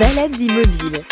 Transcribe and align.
Balades 0.00 0.40
immobiles. 0.40 1.04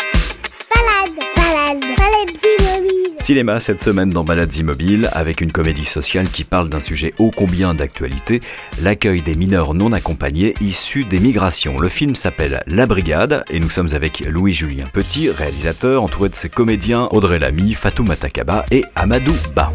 Balade, 0.73 1.19
balade, 1.35 1.79
balade 1.79 2.31
immobile. 2.43 3.13
Cinéma 3.19 3.59
cette 3.59 3.83
semaine 3.83 4.09
dans 4.09 4.23
Balades 4.23 4.55
Immobiles 4.55 5.07
avec 5.11 5.41
une 5.41 5.51
comédie 5.51 5.85
sociale 5.85 6.27
qui 6.27 6.43
parle 6.43 6.69
d'un 6.69 6.79
sujet 6.79 7.13
ô 7.19 7.29
combien 7.29 7.75
d'actualité, 7.75 8.41
l'accueil 8.81 9.21
des 9.21 9.35
mineurs 9.35 9.75
non 9.75 9.91
accompagnés 9.91 10.55
issus 10.59 11.05
des 11.05 11.19
migrations. 11.19 11.77
Le 11.77 11.87
film 11.87 12.15
s'appelle 12.15 12.63
La 12.65 12.87
Brigade 12.87 13.45
et 13.51 13.59
nous 13.59 13.69
sommes 13.69 13.93
avec 13.93 14.21
Louis-Julien 14.21 14.85
Petit, 14.91 15.29
réalisateur, 15.29 16.01
entouré 16.01 16.29
de 16.29 16.35
ses 16.35 16.49
comédiens 16.49 17.09
Audrey 17.11 17.37
Lamy, 17.37 17.75
Fatou 17.75 18.03
Matakaba 18.03 18.65
et 18.71 18.85
Amadou 18.95 19.35
Ba. 19.55 19.71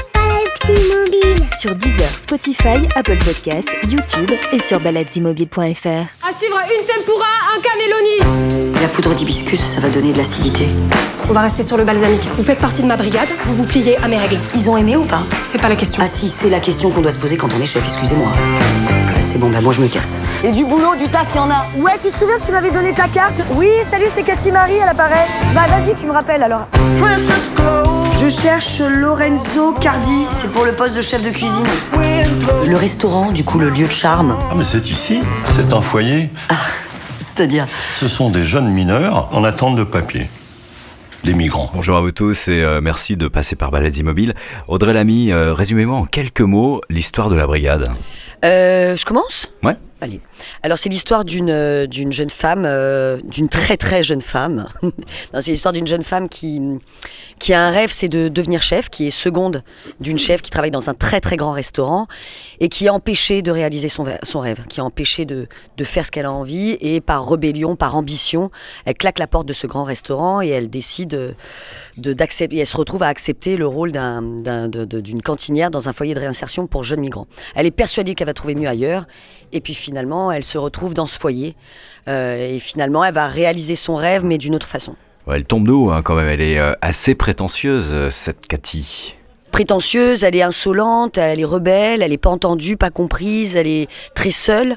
Sur 1.59 1.75
Deezer, 1.77 2.09
Spotify, 2.09 2.89
Apple 2.95 3.18
Podcast, 3.18 3.68
YouTube 3.89 4.30
et 4.53 4.59
sur 4.59 4.80
baladesimmobiles.fr. 4.80 5.59
À 5.59 6.32
suivre 6.39 6.59
une 6.68 6.86
tempura, 6.86 7.27
un 7.54 7.61
cannelloni. 7.61 8.72
La 8.80 8.89
poudre 8.89 9.14
d'hibiscus, 9.14 9.61
ça 9.61 9.80
va 9.80 9.89
donner 9.89 10.12
de 10.12 10.18
l'acidité. 10.18 10.67
On 11.29 11.32
va 11.32 11.40
rester 11.43 11.63
sur 11.63 11.77
le 11.77 11.85
balsamique. 11.85 12.22
Vous 12.36 12.44
faites 12.44 12.58
partie 12.58 12.82
de 12.82 12.86
ma 12.86 12.96
brigade, 12.96 13.29
vous 13.46 13.54
vous 13.54 13.64
pliez 13.64 13.96
à 13.99 14.08
mes 14.08 14.17
règles. 14.17 14.39
Ils 14.54 14.68
ont 14.68 14.77
aimé 14.77 14.96
ou 14.96 15.04
pas? 15.04 15.22
C'est 15.43 15.61
pas 15.61 15.68
la 15.68 15.77
question. 15.77 16.03
Ah 16.04 16.08
si, 16.08 16.29
c'est 16.29 16.50
la 16.50 16.61
question 16.61 16.91
qu'on 16.91 17.00
doit 17.00 17.13
se 17.13 17.18
poser 17.18 17.36
quand 17.36 17.49
on 17.57 17.61
est 17.61 17.66
chef, 17.66 17.85
excusez-moi. 17.85 18.29
Bah, 18.29 19.21
c'est 19.22 19.39
bon, 19.39 19.50
bah 19.50 19.61
moi 19.61 19.72
je 19.72 19.80
me 19.80 19.89
casse. 19.89 20.14
Et 20.44 20.52
du 20.52 20.64
boulot, 20.64 20.94
du 20.96 21.08
taf, 21.08 21.35
y 21.35 21.39
en 21.39 21.50
a. 21.50 21.66
Ouais, 21.77 21.93
tu 22.02 22.11
te 22.11 22.16
souviens 22.16 22.39
que 22.39 22.44
tu 22.44 22.52
m'avais 22.52 22.71
donné 22.71 22.93
ta 22.93 23.08
carte? 23.08 23.43
Oui, 23.55 23.68
salut, 23.91 24.07
c'est 24.14 24.22
Cathy 24.22 24.52
Marie 24.52 24.80
à 24.80 24.86
l'appareil. 24.86 25.27
Bah 25.55 25.66
vas-y, 25.68 25.94
tu 25.94 26.07
me 26.07 26.13
rappelles 26.13 26.43
alors. 26.43 26.68
Je 28.25 28.31
cherche 28.31 28.81
Lorenzo 28.81 29.75
Cardi. 29.75 30.25
C'est 30.31 30.51
pour 30.51 30.64
le 30.64 30.73
poste 30.73 30.96
de 30.96 31.03
chef 31.03 31.23
de 31.23 31.29
cuisine. 31.29 31.67
Le 32.67 32.75
restaurant, 32.75 33.31
du 33.33 33.45
coup, 33.45 33.59
le 33.59 33.69
lieu 33.69 33.87
de 33.87 33.92
charme. 33.92 34.39
Ah, 34.50 34.55
mais 34.56 34.64
c'est 34.64 34.91
ici, 34.91 35.20
c'est 35.48 35.70
un 35.75 35.83
foyer. 35.83 36.31
C'est-à-dire, 37.20 37.67
Ce 37.97 38.09
sont 38.09 38.31
des 38.31 38.45
jeunes 38.45 38.70
mineurs 38.70 39.28
en 39.33 39.45
attente 39.45 39.77
de 39.77 39.84
papier. 39.84 40.31
Les 41.25 41.34
migrants. 41.34 41.70
Bonjour 41.75 41.98
à 41.98 42.00
vous 42.00 42.12
tous 42.12 42.48
et 42.48 42.62
euh, 42.62 42.81
merci 42.81 43.19
de 43.19 43.28
passer 43.28 43.56
par 43.56 43.70
Balades 43.70 43.97
Immobiles. 43.97 44.33
Audrey 44.69 44.94
Lamy, 44.94 45.31
euh, 45.31 45.53
résumez-moi 45.53 45.98
en 45.98 46.05
quelques 46.06 46.41
mots 46.41 46.81
l'histoire 46.88 47.28
de 47.28 47.34
la 47.34 47.47
brigade. 47.47 47.88
euh, 48.44 48.97
je 48.97 49.05
commence? 49.05 49.50
Ouais. 49.62 49.77
Alors 50.62 50.78
c'est 50.78 50.88
l'histoire 50.88 51.24
d'une 51.24 51.50
euh, 51.50 51.86
d'une 51.86 52.12
jeune 52.12 52.30
femme, 52.30 52.64
euh, 52.66 53.19
d'une 53.24 53.48
très 53.48 53.77
très 53.77 54.02
jeune 54.02 54.20
femme. 54.20 54.69
C'est 55.41 55.50
l'histoire 55.50 55.72
d'une 55.72 55.86
jeune 55.86 56.02
femme 56.02 56.28
qui 56.28 56.60
qui 57.38 57.52
a 57.52 57.60
un 57.66 57.70
rêve, 57.70 57.91
c'est 57.91 58.08
de 58.08 58.28
devenir 58.28 58.62
chef, 58.62 58.88
qui 58.91 59.06
est 59.08 59.10
seconde 59.10 59.62
d'une 60.00 60.19
chef 60.19 60.41
qui 60.42 60.50
travaille 60.50 60.70
dans 60.70 60.88
un 60.88 60.94
très 60.94 61.20
très 61.20 61.36
grand 61.36 61.50
restaurant 61.52 62.06
et 62.60 62.69
qui 62.69 62.86
est 62.86 62.91
empêchée 62.91 63.42
de 63.42 63.50
réaliser 63.50 63.88
son, 63.88 64.05
son 64.22 64.41
rêve, 64.41 64.64
qui 64.69 64.78
est 64.78 64.82
empêchée 64.82 65.25
de, 65.25 65.48
de 65.77 65.84
faire 65.84 66.06
ce 66.06 66.10
qu'elle 66.12 66.27
a 66.27 66.32
envie 66.32 66.77
et 66.80 67.00
par 67.00 67.28
rébellion, 67.28 67.75
par 67.77 67.97
ambition, 67.97 68.50
elle 68.84 68.94
claque 68.94 69.19
la 69.19 69.27
porte 69.27 69.47
de 69.47 69.52
ce 69.52 69.66
grand 69.66 69.84
restaurant 69.84 70.41
et 70.41 70.48
elle 70.48 70.70
décide 70.70 71.14
euh, 71.14 71.32
de 71.97 72.12
d'accepter. 72.12 72.58
Elle 72.58 72.66
se 72.66 72.77
retrouve 72.77 73.02
à 73.02 73.08
accepter 73.08 73.56
le 73.56 73.66
rôle 73.66 73.91
d'un- 73.92 74.22
d'une 74.69 75.22
cantinière 75.22 75.70
dans 75.70 75.88
un 75.88 75.92
foyer 75.92 76.14
de 76.14 76.20
réinsertion 76.20 76.66
pour 76.66 76.84
jeunes 76.84 77.00
migrants. 77.00 77.27
Elle 77.56 77.66
est 77.66 77.70
persuadée 77.72 78.14
qu'elle 78.14 78.28
va 78.28 78.34
trouver 78.34 78.55
mieux 78.55 78.69
ailleurs 78.69 79.06
et 79.52 79.60
puis 79.60 79.75
finalement 79.75 79.94
elle 80.33 80.45
se 80.45 80.59
retrouve 80.59 80.95
dans 80.95 81.06
ce 81.06 81.19
foyer 81.19 81.55
euh, 82.09 82.55
et 82.55 82.59
finalement 82.59 83.05
elle 83.05 83.14
va 83.14 83.27
réaliser 83.27 83.77
son 83.77 83.97
rêve 83.97 84.25
mais 84.25 84.39
d'une 84.39 84.55
autre 84.55 84.67
façon. 84.67 84.95
Ouais, 85.27 85.37
elle 85.37 85.45
tombe 85.45 85.67
de 85.67 85.73
haut 85.73 85.91
hein, 85.91 86.03
quand 86.03 86.14
même, 86.14 86.28
elle 86.28 86.41
est 86.42 86.59
euh, 86.59 86.75
assez 86.83 87.14
prétentieuse 87.14 87.91
euh, 87.92 88.11
cette 88.11 88.47
Cathy. 88.47 89.15
prétentieuse, 89.53 90.22
elle 90.25 90.37
est 90.37 90.42
insolente, 90.42 91.17
elle 91.17 91.41
est 91.41 91.45
rebelle, 91.45 92.03
elle 92.03 92.12
est 92.12 92.19
pas 92.19 92.31
entendue, 92.31 92.77
pas 92.77 92.91
comprise, 92.91 93.56
elle 93.56 93.69
est 93.69 93.89
très 94.15 94.33
seule, 94.33 94.77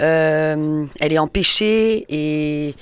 euh, 0.00 0.84
elle 1.00 1.12
est 1.12 1.18
empêchée 1.18 2.04
et, 2.10 2.74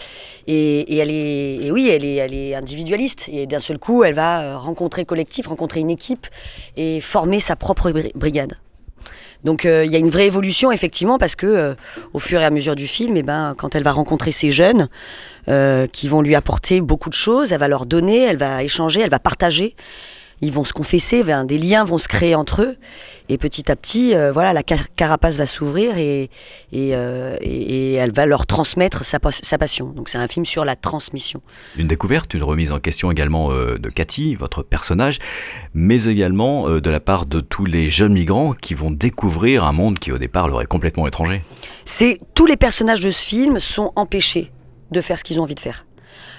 et, 0.48 0.80
et 0.94 0.96
elle 0.98 1.10
est 1.10 1.66
et 1.66 1.70
oui, 1.72 1.88
elle 1.88 2.04
est, 2.04 2.16
elle 2.16 2.34
est 2.34 2.54
individualiste 2.54 3.28
et 3.28 3.46
d'un 3.46 3.60
seul 3.60 3.78
coup, 3.78 4.04
elle 4.04 4.14
va 4.14 4.58
rencontrer 4.58 5.02
le 5.02 5.06
collectif, 5.06 5.46
rencontrer 5.46 5.80
une 5.80 5.90
équipe 5.90 6.26
et 6.76 7.00
former 7.00 7.40
sa 7.40 7.56
propre 7.56 7.90
bri- 7.92 8.12
brigade. 8.14 8.58
Donc 9.46 9.64
euh, 9.64 9.84
il 9.84 9.92
y 9.92 9.94
a 9.94 9.98
une 10.00 10.10
vraie 10.10 10.26
évolution 10.26 10.72
effectivement 10.72 11.18
parce 11.18 11.36
que 11.36 11.46
euh, 11.46 11.74
au 12.12 12.18
fur 12.18 12.40
et 12.40 12.44
à 12.44 12.50
mesure 12.50 12.74
du 12.74 12.88
film, 12.88 13.16
eh 13.16 13.22
ben, 13.22 13.54
quand 13.56 13.76
elle 13.76 13.84
va 13.84 13.92
rencontrer 13.92 14.32
ces 14.32 14.50
jeunes 14.50 14.88
euh, 15.48 15.86
qui 15.86 16.08
vont 16.08 16.20
lui 16.20 16.34
apporter 16.34 16.80
beaucoup 16.80 17.08
de 17.10 17.14
choses, 17.14 17.52
elle 17.52 17.60
va 17.60 17.68
leur 17.68 17.86
donner, 17.86 18.24
elle 18.24 18.38
va 18.38 18.64
échanger, 18.64 19.02
elle 19.02 19.10
va 19.10 19.20
partager 19.20 19.76
ils 20.42 20.52
vont 20.52 20.64
se 20.64 20.72
confesser, 20.72 21.24
des 21.46 21.58
liens 21.58 21.84
vont 21.84 21.98
se 21.98 22.08
créer 22.08 22.34
entre 22.34 22.62
eux, 22.62 22.76
et 23.28 23.38
petit 23.38 23.70
à 23.70 23.76
petit, 23.76 24.14
euh, 24.14 24.32
voilà, 24.32 24.52
la 24.52 24.62
car- 24.62 24.92
carapace 24.94 25.36
va 25.36 25.46
s'ouvrir 25.46 25.96
et, 25.98 26.24
et, 26.72 26.94
euh, 26.94 27.36
et- 27.40 27.92
et 27.92 27.92
elle 27.94 28.12
va 28.12 28.26
leur 28.26 28.46
transmettre 28.46 29.04
sa, 29.04 29.18
pas- 29.18 29.30
sa 29.32 29.56
passion. 29.58 29.86
Donc 29.88 30.08
c'est 30.08 30.18
un 30.18 30.28
film 30.28 30.44
sur 30.44 30.64
la 30.64 30.76
transmission. 30.76 31.40
Une 31.76 31.86
découverte, 31.86 32.34
une 32.34 32.42
remise 32.42 32.70
en 32.72 32.78
question 32.80 33.10
également 33.10 33.50
euh, 33.50 33.78
de 33.78 33.88
Cathy, 33.88 34.34
votre 34.34 34.62
personnage, 34.62 35.18
mais 35.74 36.04
également 36.04 36.68
de 36.68 36.90
la 36.90 37.00
part 37.00 37.26
de 37.26 37.40
tous 37.40 37.64
les 37.64 37.88
jeunes 37.90 38.12
migrants 38.12 38.52
qui 38.52 38.74
vont 38.74 38.90
découvrir 38.90 39.64
un 39.64 39.72
monde 39.72 39.98
qui 39.98 40.12
au 40.12 40.18
départ 40.18 40.48
leur 40.48 40.60
est 40.62 40.66
complètement 40.66 41.06
étranger. 41.06 41.42
C'est 41.84 42.20
tous 42.34 42.46
les 42.46 42.56
personnages 42.56 43.00
de 43.00 43.10
ce 43.10 43.24
film 43.24 43.58
sont 43.58 43.92
empêchés 43.96 44.50
de 44.90 45.00
faire 45.00 45.18
ce 45.18 45.24
qu'ils 45.24 45.40
ont 45.40 45.44
envie 45.44 45.54
de 45.54 45.60
faire. 45.60 45.85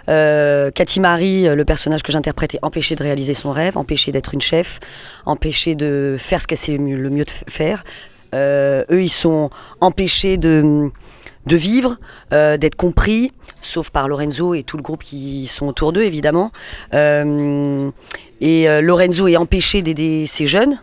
Euh, 0.09 0.71
Cathy 0.71 0.99
Marie, 0.99 1.47
euh, 1.47 1.55
le 1.55 1.65
personnage 1.65 2.03
que 2.03 2.11
j'interprète, 2.11 2.55
est 2.55 2.59
empêché 2.61 2.95
de 2.95 3.03
réaliser 3.03 3.33
son 3.33 3.51
rêve, 3.51 3.77
empêché 3.77 4.11
d'être 4.11 4.33
une 4.33 4.41
chef, 4.41 4.79
empêché 5.25 5.75
de 5.75 6.15
faire 6.17 6.41
ce 6.41 6.47
qu'elle 6.47 6.57
sait 6.57 6.77
le 6.77 7.09
mieux, 7.09 7.25
de 7.25 7.31
faire. 7.49 7.83
Euh, 8.33 8.83
eux, 8.91 9.03
ils 9.03 9.09
sont 9.09 9.49
empêchés 9.81 10.37
de, 10.37 10.89
de 11.45 11.55
vivre, 11.55 11.97
euh, 12.33 12.57
d'être 12.57 12.75
compris, 12.75 13.31
sauf 13.61 13.89
par 13.89 14.07
Lorenzo 14.07 14.53
et 14.53 14.63
tout 14.63 14.77
le 14.77 14.83
groupe 14.83 15.03
qui 15.03 15.47
sont 15.47 15.67
autour 15.67 15.93
d'eux, 15.93 16.03
évidemment. 16.03 16.51
Et 16.93 18.67
Lorenzo 18.81 19.27
est 19.27 19.37
empêché 19.37 19.81
d'aider 19.81 20.25
ces 20.27 20.45
jeunes. 20.45 20.77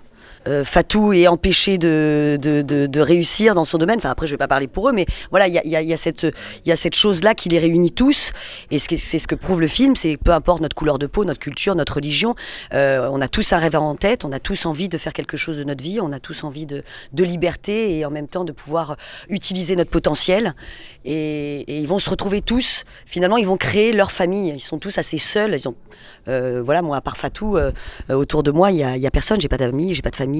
Euh, 0.46 0.64
Fatou 0.64 1.12
est 1.12 1.26
empêché 1.26 1.78
de, 1.78 2.38
de, 2.40 3.00
réussir 3.00 3.54
dans 3.54 3.64
son 3.64 3.78
domaine. 3.78 3.98
Enfin, 3.98 4.10
après, 4.10 4.26
je 4.26 4.32
ne 4.32 4.34
vais 4.34 4.38
pas 4.38 4.48
parler 4.48 4.66
pour 4.66 4.88
eux, 4.88 4.92
mais 4.92 5.06
voilà, 5.30 5.48
il 5.48 5.54
y 5.54 5.58
a, 5.58 5.64
y 5.64 5.76
a- 5.76 5.82
y 5.82 5.92
a 5.92 5.96
cette, 6.76 6.94
chose-là 6.94 7.34
qui 7.34 7.48
les 7.48 7.58
réunit 7.58 7.92
tous. 7.92 8.32
Et 8.70 8.78
c'est 8.78 9.18
ce 9.18 9.26
que 9.26 9.34
prouve 9.34 9.60
le 9.60 9.68
film, 9.68 9.96
c'est 9.96 10.16
peu 10.16 10.32
importe 10.32 10.60
notre 10.60 10.76
couleur 10.76 10.98
de 10.98 11.06
peau, 11.06 11.24
notre 11.24 11.40
culture, 11.40 11.74
notre 11.74 11.94
religion, 11.94 12.34
euh, 12.72 13.08
on 13.10 13.20
a 13.20 13.28
tous 13.28 13.52
un 13.52 13.58
rêve 13.58 13.76
en 13.76 13.94
tête, 13.94 14.24
on 14.24 14.32
a 14.32 14.38
tous 14.38 14.66
envie 14.66 14.88
de 14.88 14.98
faire 14.98 15.12
quelque 15.12 15.36
chose 15.36 15.58
de 15.58 15.64
notre 15.64 15.82
vie, 15.82 16.00
on 16.00 16.12
a 16.12 16.20
tous 16.20 16.44
envie 16.44 16.66
de, 16.66 16.82
liberté 17.24 17.98
et 17.98 18.04
en 18.04 18.10
même 18.10 18.28
temps 18.28 18.44
de 18.44 18.52
pouvoir 18.52 18.96
utiliser 19.30 19.76
notre 19.76 19.90
potentiel. 19.90 20.54
Et, 21.04 21.80
ils 21.80 21.88
vont 21.88 21.98
se 21.98 22.10
retrouver 22.10 22.42
tous, 22.42 22.84
finalement, 23.06 23.38
ils 23.38 23.46
vont 23.46 23.56
créer 23.56 23.92
leur 23.92 24.12
famille. 24.12 24.52
Ils 24.54 24.60
sont 24.60 24.78
tous 24.78 24.98
assez 24.98 25.18
seuls. 25.18 25.54
Ils 25.54 25.68
ont, 25.68 25.74
euh, 26.28 26.60
voilà, 26.62 26.82
moi, 26.82 26.98
à 26.98 27.00
part 27.00 27.16
Fatou, 27.16 27.58
autour 28.10 28.42
de 28.42 28.50
moi, 28.50 28.70
il 28.70 28.76
n'y 28.76 28.84
a, 28.84 28.96
y 28.96 29.06
a 29.06 29.10
personne. 29.10 29.40
J'ai 29.40 29.48
pas 29.48 29.56
d'amis, 29.56 29.94
j'ai 29.94 30.02
pas 30.02 30.10
de 30.10 30.16
famille. 30.16 30.33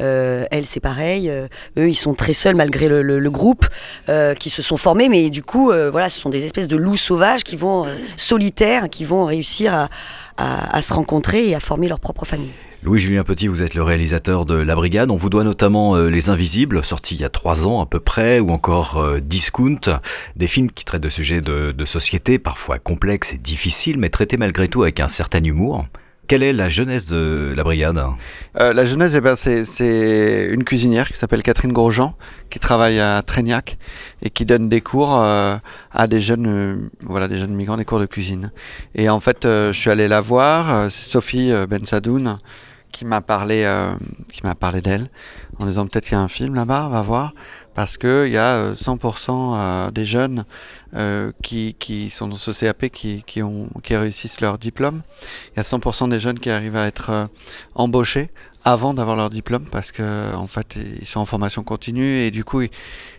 Euh, 0.00 0.44
elle, 0.50 0.66
c'est 0.66 0.80
pareil. 0.80 1.28
Euh, 1.30 1.46
eux, 1.78 1.88
ils 1.88 1.94
sont 1.94 2.14
très 2.14 2.32
seuls 2.32 2.54
malgré 2.54 2.88
le, 2.88 3.30
groupe 3.30 3.66
euh, 4.08 4.34
qui 4.34 4.50
se 4.50 4.62
sont 4.62 4.76
formés. 4.76 5.08
Mais 5.08 5.30
du 5.30 5.42
coup, 5.42 5.72
voilà, 5.90 6.08
ce 6.08 6.18
sont 6.18 6.30
des 6.30 6.44
espèces 6.44 6.68
de 6.68 6.76
loups 6.76 6.96
sauvages 6.96 7.44
qui 7.44 7.56
vont, 7.56 7.84
solitaires, 8.16 8.88
qui 8.88 9.04
vont 9.04 9.24
réussir 9.24 9.88
à, 10.36 10.82
se 10.82 10.92
rencontrer 10.92 11.48
et 11.48 11.54
à 11.54 11.60
former 11.60 11.88
leur 11.88 12.00
propre 12.00 12.24
famille. 12.24 12.50
Louis-Julien 12.82 13.24
Petit, 13.24 13.46
vous 13.46 13.62
êtes 13.62 13.72
le 13.72 13.82
réalisateur 13.82 14.44
de 14.44 14.56
La 14.56 14.74
Brigade. 14.74 15.10
On 15.10 15.16
vous 15.16 15.30
doit 15.30 15.44
notamment 15.44 15.96
Les 15.96 16.28
Invisibles, 16.28 16.84
sorti 16.84 17.14
il 17.14 17.22
y 17.22 17.24
a 17.24 17.30
trois 17.30 17.66
ans 17.66 17.80
à 17.80 17.86
peu 17.86 17.98
près, 17.98 18.40
ou 18.40 18.50
encore 18.50 19.02
Discount, 19.22 19.80
des 20.36 20.46
films 20.46 20.70
qui 20.70 20.84
traitent 20.84 21.02
de 21.02 21.08
sujets 21.08 21.40
de 21.40 21.84
société, 21.86 22.38
parfois 22.38 22.78
complexes 22.78 23.32
et 23.32 23.38
difficiles, 23.38 23.96
mais 23.98 24.10
traités 24.10 24.36
malgré 24.36 24.68
tout 24.68 24.82
avec 24.82 25.00
un 25.00 25.08
certain 25.08 25.42
humour. 25.42 25.86
Quelle 26.26 26.42
est 26.42 26.54
la 26.54 26.70
jeunesse 26.70 27.06
de 27.06 27.52
La 27.54 27.64
Brigade? 27.64 28.02
Euh, 28.58 28.72
la 28.72 28.84
jeunesse, 28.86 29.12
eh 29.14 29.20
ben, 29.20 29.34
c'est, 29.34 30.48
une 30.50 30.64
cuisinière 30.64 31.10
qui 31.10 31.18
s'appelle 31.18 31.42
Catherine 31.42 31.72
Grosjean, 31.72 32.14
qui 32.48 32.58
travaille 32.58 32.98
à 32.98 33.20
Trégnac 33.20 33.76
et 34.22 34.30
qui 34.30 34.46
donne 34.46 34.70
des 34.70 34.80
cours 34.80 35.20
euh, 35.20 35.56
à 35.92 36.06
des 36.06 36.20
jeunes, 36.20 36.46
euh, 36.46 36.76
voilà, 37.02 37.28
des 37.28 37.38
jeunes 37.38 37.54
migrants, 37.54 37.76
des 37.76 37.84
cours 37.84 38.00
de 38.00 38.06
cuisine. 38.06 38.52
Et 38.94 39.10
en 39.10 39.20
fait, 39.20 39.40
je 39.42 39.72
suis 39.72 39.90
allé 39.90 40.08
la 40.08 40.22
voir. 40.22 40.90
c'est 40.90 41.04
Sophie 41.04 41.52
Bensadoun 41.68 42.36
qui 42.90 43.04
m'a 43.04 43.20
parlé, 43.20 43.68
qui 44.32 44.42
m'a 44.44 44.54
parlé 44.54 44.80
d'elle, 44.80 45.10
en 45.58 45.66
disant 45.66 45.86
peut-être 45.86 46.04
qu'il 46.04 46.14
y 46.14 46.16
a 46.16 46.20
un 46.20 46.28
film 46.28 46.54
là-bas, 46.54 46.86
on 46.86 46.90
va 46.90 47.02
voir, 47.02 47.34
parce 47.74 47.96
que 47.96 48.24
il 48.26 48.32
y 48.32 48.36
a 48.36 48.56
euh, 48.56 48.74
100% 48.74 49.30
euh, 49.30 49.90
des 49.90 50.04
jeunes 50.04 50.44
euh, 50.94 51.32
qui, 51.42 51.74
qui 51.78 52.10
sont 52.10 52.28
dans 52.28 52.36
ce 52.36 52.50
CAP 52.52 52.88
qui, 52.88 53.24
qui, 53.26 53.42
réussissent 53.96 54.40
leur 54.40 54.58
diplôme. 54.58 55.02
Il 55.52 55.56
y 55.56 55.60
a 55.60 55.62
100% 55.62 56.08
des 56.08 56.20
jeunes 56.20 56.38
qui 56.38 56.50
arrivent 56.50 56.76
à 56.76 56.86
être 56.86 57.10
euh, 57.10 57.26
embauchés 57.74 58.30
avant 58.64 58.94
d'avoir 58.94 59.16
leur 59.16 59.30
diplôme 59.30 59.66
parce 59.70 59.92
que 59.92 60.34
en 60.34 60.46
fait 60.46 60.76
ils 60.76 61.06
sont 61.06 61.20
en 61.20 61.26
formation 61.26 61.62
continue 61.62 62.16
et 62.18 62.30
du 62.30 62.44
coup 62.44 62.62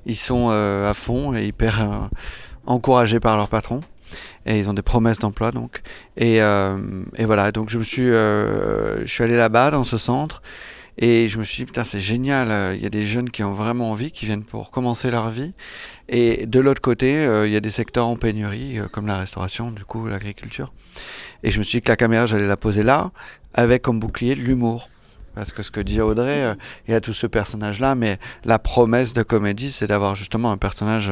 ils, 0.05 0.15
sont 0.15 0.47
euh, 0.49 0.89
à 0.89 0.93
fond 0.93 1.35
et 1.35 1.45
hyper 1.45 1.81
euh, 1.81 2.07
encouragés 2.65 3.19
par 3.19 3.37
leur 3.37 3.47
patron. 3.47 3.81
Et 4.47 4.59
ils 4.59 4.69
ont 4.69 4.73
des 4.73 4.83
promesses 4.83 5.19
d'emploi 5.19 5.51
donc. 5.51 5.81
Et, 6.17 6.41
euh, 6.41 7.03
et 7.15 7.25
voilà. 7.25 7.51
Donc 7.51 7.69
je 7.69 7.77
me 7.79 7.83
suis 7.83 8.09
euh, 8.09 9.05
je 9.05 9.11
suis 9.11 9.23
allé 9.23 9.35
là-bas 9.35 9.71
dans 9.71 9.83
ce 9.83 9.97
centre 9.97 10.41
Et 10.97 11.27
je 11.27 11.37
me 11.37 11.43
suis 11.43 11.63
dit, 11.63 11.65
putain, 11.65 11.83
c'est 11.83 11.99
génial, 11.99 12.51
euh, 12.51 12.73
il 12.75 12.81
y 12.81 12.85
a 12.85 12.89
des 12.89 13.05
jeunes 13.05 13.29
qui 13.29 13.43
ont 13.43 13.53
vraiment 13.53 13.91
envie, 13.91 14.11
qui 14.11 14.25
viennent 14.25 14.45
pour 14.45 14.71
commencer 14.71 15.11
leur 15.11 15.29
vie. 15.29 15.53
Et 16.07 16.45
de 16.45 16.59
l'autre 16.59 16.81
côté, 16.81 17.17
euh, 17.17 17.47
il 17.47 17.53
y 17.53 17.57
a 17.57 17.59
des 17.59 17.71
secteurs 17.71 18.07
en 18.07 18.15
pénurie, 18.15 18.79
euh, 18.79 18.87
comme 18.87 19.07
la 19.07 19.17
restauration, 19.17 19.71
du 19.71 19.83
coup, 19.83 20.07
l'agriculture. 20.07 20.71
Et 21.43 21.51
je 21.51 21.59
me 21.59 21.63
suis 21.63 21.79
dit 21.79 21.81
que 21.81 21.91
la 21.91 21.97
caméra, 21.97 22.25
j'allais 22.25 22.47
la 22.47 22.57
poser 22.57 22.83
là, 22.83 23.11
avec 23.53 23.81
comme 23.81 23.99
bouclier 23.99 24.35
l'humour. 24.35 24.87
Parce 25.33 25.51
que 25.51 25.63
ce 25.63 25.71
que 25.71 25.81
dit 25.81 25.99
Audrey, 25.99 26.43
euh, 26.43 26.55
il 26.87 26.93
y 26.93 26.95
a 26.95 27.01
tout 27.01 27.11
ce 27.11 27.27
personnage-là, 27.27 27.95
mais 27.95 28.19
la 28.45 28.57
promesse 28.57 29.13
de 29.13 29.21
comédie, 29.21 29.73
c'est 29.73 29.87
d'avoir 29.87 30.15
justement 30.15 30.49
un 30.49 30.57
personnage 30.57 31.11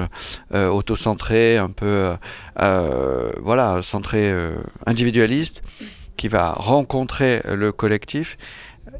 euh, 0.54 0.70
autocentré, 0.70 1.58
un 1.58 1.72
peu, 1.72 2.14
voilà, 2.56 3.82
centré 3.84 4.34
individualiste, 4.86 5.62
qui 6.16 6.30
va 6.30 6.54
rencontrer 6.54 7.42
le 7.52 7.74
collectif. 7.74 8.38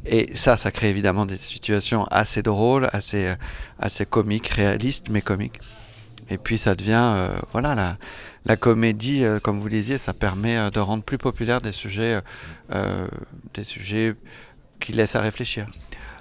Et 0.06 0.30
ça, 0.34 0.56
ça 0.56 0.70
crée 0.70 0.90
évidemment 0.90 1.26
des 1.26 1.36
situations 1.36 2.04
assez 2.10 2.42
drôles, 2.42 2.88
assez, 2.92 3.28
euh, 3.28 3.34
assez 3.78 4.04
comiques, 4.04 4.48
réalistes, 4.48 5.06
mais 5.10 5.22
comiques. 5.22 5.60
Et 6.30 6.38
puis 6.38 6.58
ça 6.58 6.74
devient, 6.74 7.12
euh, 7.16 7.28
voilà, 7.52 7.96
la, 8.46 8.56
comédie, 8.56 9.24
euh, 9.24 9.40
comme 9.40 9.60
vous 9.60 9.68
disiez, 9.68 9.98
ça 9.98 10.12
permet 10.12 10.70
de 10.70 10.80
rendre 10.80 11.02
plus 11.02 11.18
populaires 11.18 11.60
des 11.60 11.72
sujets, 11.72 12.20
des 13.54 13.64
sujets 13.64 14.14
qui 14.80 14.92
laissent 14.92 15.16
à 15.16 15.20
réfléchir. 15.20 15.66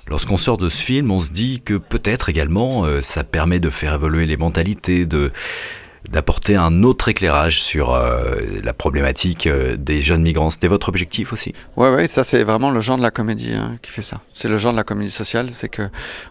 Lorsqu'on 0.07 0.37
sort 0.37 0.57
de 0.57 0.67
ce 0.67 0.81
film, 0.81 1.11
on 1.11 1.21
se 1.21 1.31
dit 1.31 1.61
que 1.61 1.75
peut-être 1.75 2.27
également 2.27 3.01
ça 3.01 3.23
permet 3.23 3.59
de 3.59 3.69
faire 3.69 3.93
évoluer 3.93 4.25
les 4.25 4.35
mentalités, 4.35 5.05
de 5.05 5.31
d'apporter 6.09 6.55
un 6.55 6.83
autre 6.83 7.07
éclairage 7.09 7.61
sur 7.61 7.93
euh, 7.93 8.35
la 8.63 8.73
problématique 8.73 9.47
euh, 9.47 9.77
des 9.77 10.01
jeunes 10.01 10.21
migrants. 10.21 10.49
C'était 10.49 10.67
votre 10.67 10.89
objectif 10.89 11.33
aussi 11.33 11.53
Ouais, 11.77 11.93
ouais, 11.93 12.07
ça 12.07 12.23
c'est 12.23 12.43
vraiment 12.43 12.71
le 12.71 12.81
genre 12.81 12.97
de 12.97 13.01
la 13.01 13.11
comédie 13.11 13.53
hein, 13.53 13.77
qui 13.81 13.91
fait 13.91 14.01
ça. 14.01 14.21
C'est 14.31 14.49
le 14.49 14.57
genre 14.57 14.73
de 14.73 14.77
la 14.77 14.83
comédie 14.83 15.11
sociale, 15.11 15.49
c'est 15.53 15.69
que 15.69 15.83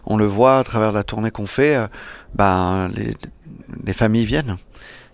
on 0.05 0.17
le 0.17 0.25
voit 0.25 0.59
à 0.59 0.63
travers 0.63 0.91
la 0.91 1.03
tournée 1.03 1.31
qu'on 1.31 1.47
fait. 1.47 1.75
euh, 1.75 1.87
ben 2.35 2.89
les, 2.95 3.15
les 3.85 3.93
familles 3.93 4.25
viennent. 4.25 4.57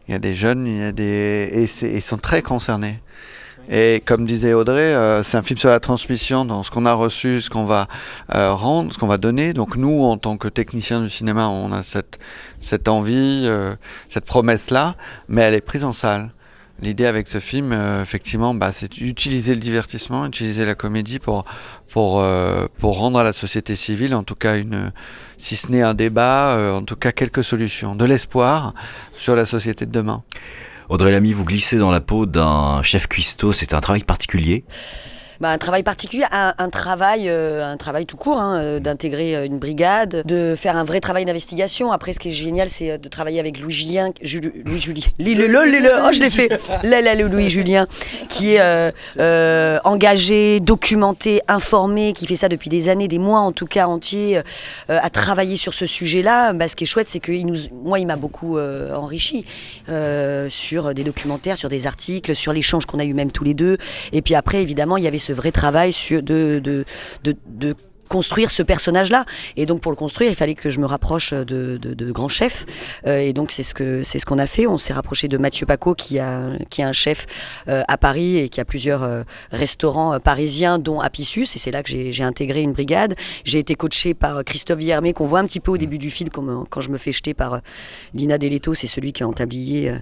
Il 0.07 0.11
y 0.11 0.15
a 0.15 0.19
des 0.19 0.33
jeunes, 0.33 0.65
il 0.67 0.77
y 0.79 0.83
a 0.83 0.91
des 0.91 1.69
et 1.83 1.95
ils 1.95 2.01
sont 2.01 2.17
très 2.17 2.41
concernés. 2.41 2.99
Et 3.71 4.01
comme 4.03 4.25
disait 4.25 4.53
Audrey, 4.53 4.81
euh, 4.81 5.21
c'est 5.21 5.37
un 5.37 5.43
film 5.43 5.59
sur 5.59 5.69
la 5.69 5.79
transmission, 5.79 6.43
dans 6.43 6.63
ce 6.63 6.71
qu'on 6.71 6.87
a 6.87 6.93
reçu, 6.93 7.39
ce 7.41 7.51
qu'on 7.51 7.65
va 7.65 7.87
euh, 8.33 8.51
rendre, 8.51 8.91
ce 8.91 8.97
qu'on 8.97 9.07
va 9.07 9.17
donner. 9.17 9.53
Donc 9.53 9.75
nous, 9.75 10.01
en 10.01 10.17
tant 10.17 10.37
que 10.37 10.47
techniciens 10.47 11.01
du 11.01 11.09
cinéma, 11.09 11.47
on 11.49 11.71
a 11.71 11.83
cette, 11.83 12.87
envie, 12.87 13.43
euh, 13.45 13.75
cette 14.09 14.25
promesse-là, 14.25 14.95
mais 15.27 15.41
elle 15.41 15.53
est 15.53 15.61
prise 15.61 15.83
en 15.83 15.93
salle. 15.93 16.31
L'idée 16.81 17.05
avec 17.05 17.27
ce 17.27 17.39
film, 17.39 17.77
effectivement, 18.01 18.53
bah, 18.53 18.71
c'est 18.71 18.89
d'utiliser 18.89 19.53
le 19.53 19.59
divertissement, 19.59 20.25
utiliser 20.25 20.65
la 20.65 20.75
comédie 20.75 21.19
pour, 21.19 21.43
pour, 21.89 22.23
pour 22.77 22.97
rendre 22.97 23.19
à 23.19 23.23
la 23.25 23.33
société 23.33 23.75
civile, 23.75 24.15
en 24.15 24.23
tout 24.23 24.35
cas, 24.35 24.55
une, 24.55 24.93
si 25.37 25.57
ce 25.57 25.69
n'est 25.69 25.81
un 25.81 25.93
débat, 25.93 26.57
en 26.73 26.83
tout 26.83 26.95
cas 26.95 27.11
quelques 27.11 27.43
solutions, 27.43 27.95
de 27.95 28.05
l'espoir 28.05 28.73
sur 29.11 29.35
la 29.35 29.45
société 29.45 29.85
de 29.85 29.91
demain. 29.91 30.23
Audrey 30.89 31.11
Lamy, 31.11 31.33
vous 31.33 31.45
glissez 31.45 31.77
dans 31.77 31.91
la 31.91 32.01
peau 32.01 32.25
d'un 32.25 32.81
chef 32.81 33.07
cuistot, 33.07 33.51
c'est 33.51 33.75
un 33.75 33.79
travail 33.79 34.03
particulier 34.03 34.65
Bah, 35.39 35.51
un 35.51 35.57
travail 35.57 35.83
particulier, 35.83 36.25
un, 36.31 36.69
travail, 36.69 37.29
euh, 37.29 37.63
un 37.65 37.77
travail 37.77 38.05
tout 38.05 38.17
court, 38.17 38.39
hein, 38.39 38.59
euh, 38.59 38.79
d'intégrer 38.81 39.37
euh, 39.37 39.45
une 39.45 39.57
brigade, 39.57 40.23
de 40.25 40.53
faire 40.57 40.75
un 40.75 40.83
vrai 40.83 40.99
travail 40.99 41.23
d'investigation. 41.23 41.93
Après, 41.93 42.11
ce 42.11 42.19
qui 42.19 42.27
est 42.27 42.31
génial, 42.31 42.67
c'est 42.69 42.97
de 42.97 43.07
travailler 43.07 43.39
avec 43.39 43.57
Louis 43.57 43.73
Julien, 43.73 44.09
Jul- 44.21 44.51
Louis 44.65 44.81
Julien, 44.81 45.07
oh 46.05 46.09
je 46.11 46.19
l'ai 46.19 46.29
fait, 46.29 46.49
Louis 47.29 47.49
Julien, 47.49 47.87
qui 48.27 48.55
est 48.55 48.91
engagé, 49.85 50.59
documenté, 50.59 51.41
informé, 51.47 52.11
qui 52.11 52.27
fait 52.27 52.35
ça 52.35 52.49
depuis 52.49 52.69
des 52.69 52.89
années, 52.89 53.07
des 53.07 53.19
mois 53.19 53.39
en 53.39 53.53
tout 53.53 53.65
cas 53.67 53.87
entiers, 53.87 54.41
à 54.89 55.09
travailler 55.09 55.55
sur 55.55 55.73
ce 55.73 55.85
sujet-là. 55.85 56.51
Bah, 56.51 56.67
ce 56.67 56.75
qui 56.75 56.83
est 56.83 56.87
chouette, 56.87 57.07
c'est 57.07 57.21
que 57.21 57.31
moi, 57.73 57.99
il 57.99 58.07
m'a 58.07 58.17
beaucoup 58.17 58.59
enrichi 58.59 59.45
sur 60.49 60.93
des 60.93 61.03
documentaires, 61.05 61.55
sur 61.55 61.69
des 61.69 61.87
articles, 61.87 62.35
sur 62.35 62.51
l'échange 62.51 62.85
qu'on 62.85 62.99
a 62.99 63.05
eu 63.05 63.13
même 63.13 63.31
tous 63.31 63.45
les 63.45 63.53
deux. 63.53 63.77
Et 64.11 64.21
puis 64.21 64.35
après, 64.35 64.61
évidemment, 64.61 64.97
il 64.97 65.03
y 65.03 65.07
avait 65.07 65.17
ce 65.19 65.28
vrai 65.33 65.51
travail 65.51 65.93
sur 65.93 66.21
de, 66.21 66.59
de, 66.63 66.85
de, 67.23 67.35
de 67.47 67.75
construire 68.09 68.51
ce 68.51 68.63
personnage-là. 68.63 69.23
Et 69.55 69.65
donc 69.65 69.81
pour 69.81 69.91
le 69.91 69.95
construire, 69.95 70.29
il 70.29 70.35
fallait 70.35 70.55
que 70.55 70.69
je 70.69 70.79
me 70.79 70.85
rapproche 70.85 71.31
de, 71.33 71.77
de, 71.77 71.93
de 71.93 72.11
grands 72.11 72.27
chefs. 72.27 72.65
Euh, 73.05 73.19
et 73.19 73.33
donc 73.33 73.51
c'est 73.51 73.63
ce 73.63 73.73
que 73.73 74.03
c'est 74.03 74.19
ce 74.19 74.25
qu'on 74.25 74.39
a 74.39 74.47
fait. 74.47 74.67
On 74.67 74.77
s'est 74.77 74.93
rapproché 74.93 75.27
de 75.27 75.37
Mathieu 75.37 75.65
Paco, 75.65 75.93
qui 75.93 76.19
a 76.19 76.53
qui 76.69 76.81
est 76.81 76.83
un 76.83 76.91
chef 76.91 77.27
euh, 77.67 77.83
à 77.87 77.97
Paris 77.97 78.37
et 78.37 78.49
qui 78.49 78.59
a 78.59 78.65
plusieurs 78.65 79.03
euh, 79.03 79.23
restaurants 79.51 80.19
parisiens, 80.19 80.79
dont 80.79 80.99
Apicius. 80.99 81.55
Et 81.55 81.59
c'est 81.59 81.71
là 81.71 81.83
que 81.83 81.89
j'ai 81.89 82.23
intégré 82.23 82.61
une 82.61 82.73
brigade. 82.73 83.15
J'ai 83.45 83.59
été 83.59 83.75
coaché 83.75 84.13
par 84.13 84.43
Christophe 84.43 84.79
Villermé, 84.79 85.13
qu'on 85.13 85.27
voit 85.27 85.39
un 85.39 85.45
petit 85.45 85.59
peu 85.59 85.71
au 85.71 85.77
début 85.77 85.99
du 85.99 86.09
film, 86.09 86.29
comme, 86.29 86.65
quand 86.69 86.81
je 86.81 86.89
me 86.89 86.97
fais 86.97 87.11
jeter 87.11 87.33
par 87.33 87.61
Lina 88.13 88.37
Deletto. 88.37 88.73
C'est 88.73 88.87
celui 88.87 89.13
qui 89.13 89.21
est 89.21 89.25
en 89.25 89.33
tablier 89.33 89.93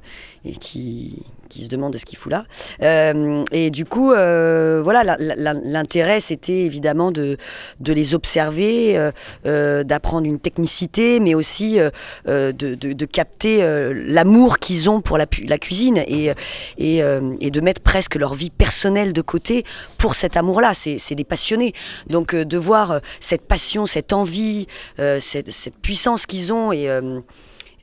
et 0.45 0.53
qui 0.53 1.23
qui 1.47 1.63
se 1.63 1.69
demande 1.69 1.97
ce 1.97 2.05
qu'il 2.05 2.17
fout 2.17 2.31
là. 2.31 2.45
Euh, 2.81 3.43
et 3.51 3.69
du 3.69 3.85
coup, 3.85 4.11
euh, 4.11 4.81
voilà, 4.83 5.17
l'intérêt, 5.19 6.19
c'était 6.19 6.63
évidemment 6.65 7.11
de, 7.11 7.37
les 7.85 8.13
observer, 8.13 9.11
euh, 9.45 9.83
d'apprendre 9.83 10.25
une 10.25 10.39
technicité, 10.39 11.19
mais 11.19 11.35
aussi 11.35 11.79
de, 12.25 13.05
capter 13.05 13.61
l'amour 13.93 14.59
qu'ils 14.59 14.89
ont 14.89 15.01
pour 15.01 15.17
la, 15.17 15.25
cuisine 15.25 16.03
et, 16.07 16.33
de 16.77 17.61
mettre 17.61 17.81
presque 17.81 18.15
leur 18.15 18.33
vie 18.33 18.49
personnelle 18.49 19.13
de 19.13 19.21
côté 19.21 19.63
pour 19.97 20.15
cet 20.15 20.37
amour-là. 20.37 20.73
C'est 20.73 21.15
des 21.15 21.23
passionnés. 21.23 21.73
Donc 22.07 22.35
de 22.35 22.57
voir 22.57 23.01
cette 23.19 23.47
passion, 23.47 23.85
cette 23.85 24.13
envie, 24.13 24.67
cette, 24.97 25.51
cette 25.51 25.77
puissance 25.77 26.25
qu'ils 26.25 26.53
ont 26.53 26.71
et... 26.71 26.89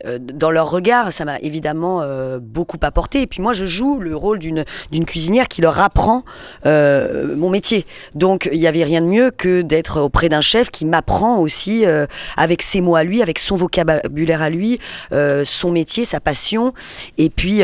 euh, 0.06 0.18
dans 0.18 0.50
leur 0.50 0.70
regard, 0.70 1.12
ça 1.12 1.24
m'a 1.24 1.38
évidemment 1.40 2.00
euh, 2.02 2.38
beaucoup 2.40 2.78
apporté. 2.82 3.22
Et 3.22 3.26
puis 3.26 3.40
moi, 3.40 3.52
je 3.52 3.64
joue 3.64 3.98
le 4.00 4.16
rôle 4.16 4.38
d'une 4.38 4.64
cuisinière 5.06 5.48
qui 5.48 5.62
leur 5.62 5.80
apprend 5.80 6.24
euh, 6.66 7.36
mon 7.36 7.50
métier. 7.50 7.86
Donc 8.14 8.48
il 8.52 8.58
n'y 8.58 8.66
avait 8.66 8.84
rien 8.84 9.00
de 9.00 9.06
mieux 9.06 9.30
que 9.30 9.62
d'être 9.62 10.00
auprès 10.00 10.28
d'un 10.28 10.40
chef 10.40 10.70
qui 10.70 10.84
m'apprend 10.84 11.38
aussi 11.38 11.84
avec 12.36 12.62
ses 12.62 12.80
mots 12.80 12.96
à 12.96 13.04
lui, 13.04 13.22
avec 13.22 13.38
son 13.38 13.56
vocabulaire 13.56 14.42
à 14.42 14.50
lui, 14.50 14.78
son 15.44 15.70
métier, 15.70 16.04
sa 16.04 16.20
passion. 16.20 16.72
Et 17.18 17.30
puis 17.30 17.62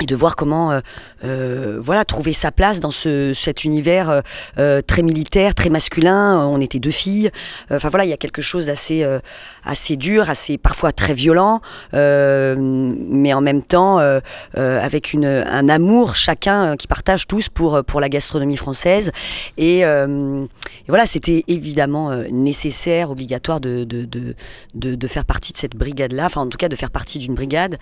et 0.00 0.06
de 0.06 0.16
voir 0.16 0.36
comment 0.36 0.72
euh, 0.72 0.80
euh, 1.24 1.78
voilà 1.82 2.04
trouver 2.04 2.32
sa 2.32 2.50
place 2.50 2.80
dans 2.80 2.90
ce, 2.90 3.34
cet 3.34 3.64
univers 3.64 4.10
euh, 4.10 4.20
euh, 4.58 4.82
très 4.82 5.02
militaire, 5.02 5.54
très 5.54 5.70
masculin. 5.70 6.46
On 6.46 6.60
était 6.60 6.78
deux 6.78 6.90
filles. 6.90 7.30
Euh, 7.70 7.76
Enfin 7.80 7.88
voilà, 7.88 8.04
il 8.04 8.10
y 8.10 8.12
a 8.12 8.18
quelque 8.18 8.42
chose 8.42 8.66
d'assez 8.66 9.04
euh, 9.04 9.20
assez 9.64 9.96
dur, 9.96 10.28
assez 10.28 10.58
parfois 10.58 10.92
très 10.92 11.14
violent, 11.14 11.62
euh, 11.94 12.54
mais 12.58 13.32
en 13.32 13.40
même 13.40 13.62
temps 13.62 13.98
euh, 13.98 14.20
euh, 14.58 14.78
avec 14.84 15.14
une, 15.14 15.24
un 15.24 15.68
amour 15.70 16.14
chacun 16.14 16.72
euh, 16.72 16.76
qui 16.76 16.86
partage 16.86 17.26
tous 17.26 17.48
pour 17.48 17.82
pour 17.84 18.00
la 18.00 18.10
gastronomie 18.10 18.58
française. 18.58 19.12
Et, 19.56 19.84
euh, 19.86 20.44
et 20.44 20.88
voilà, 20.88 21.06
c'était 21.06 21.44
évidemment 21.48 22.10
euh, 22.10 22.24
nécessaire, 22.30 23.10
obligatoire 23.10 23.60
de 23.60 23.84
de, 23.84 24.04
de, 24.04 24.34
de 24.74 24.94
de 24.94 25.06
faire 25.06 25.24
partie 25.24 25.54
de 25.54 25.58
cette 25.58 25.74
brigade-là. 25.74 26.26
Enfin 26.26 26.42
en 26.42 26.48
tout 26.48 26.58
cas 26.58 26.68
de 26.68 26.76
faire 26.76 26.90
partie 26.90 27.18
d'une 27.18 27.34
brigade 27.34 27.78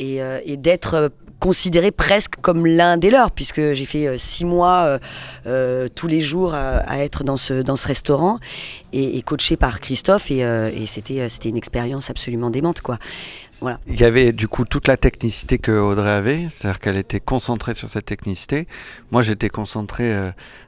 et, 0.00 0.22
euh, 0.22 0.40
et 0.44 0.56
d'être 0.56 0.94
euh, 0.94 1.08
considéré 1.38 1.90
presque 1.90 2.36
comme 2.42 2.66
l'un 2.66 2.96
des 2.96 3.10
leurs, 3.10 3.30
puisque 3.30 3.72
j'ai 3.72 3.84
fait 3.84 4.06
euh, 4.06 4.18
six 4.18 4.44
mois 4.44 4.98
tous 5.94 6.06
les 6.06 6.20
jours 6.20 6.54
à, 6.54 6.98
être 6.98 7.24
dans 7.24 7.36
ce, 7.36 7.62
dans 7.62 7.76
ce 7.76 7.86
restaurant 7.86 8.38
et, 8.92 9.16
et 9.16 9.22
coaché 9.22 9.56
par 9.56 9.80
Christophe, 9.80 10.30
et, 10.30 10.44
c'était, 10.86 11.28
c'était 11.28 11.48
une 11.48 11.56
expérience 11.56 12.10
absolument 12.10 12.50
démente, 12.50 12.80
quoi. 12.80 12.98
Voilà. 13.60 13.78
Il 13.86 14.00
y 14.00 14.04
avait 14.04 14.32
du 14.32 14.48
coup 14.48 14.64
toute 14.64 14.88
la 14.88 14.96
technicité 14.96 15.58
que 15.58 15.72
Audrey 15.72 16.10
avait, 16.10 16.46
c'est-à-dire 16.50 16.80
qu'elle 16.80 16.96
était 16.96 17.20
concentrée 17.20 17.74
sur 17.74 17.90
cette 17.90 18.06
technicité. 18.06 18.66
Moi, 19.10 19.20
j'étais 19.20 19.50
concentré 19.50 20.14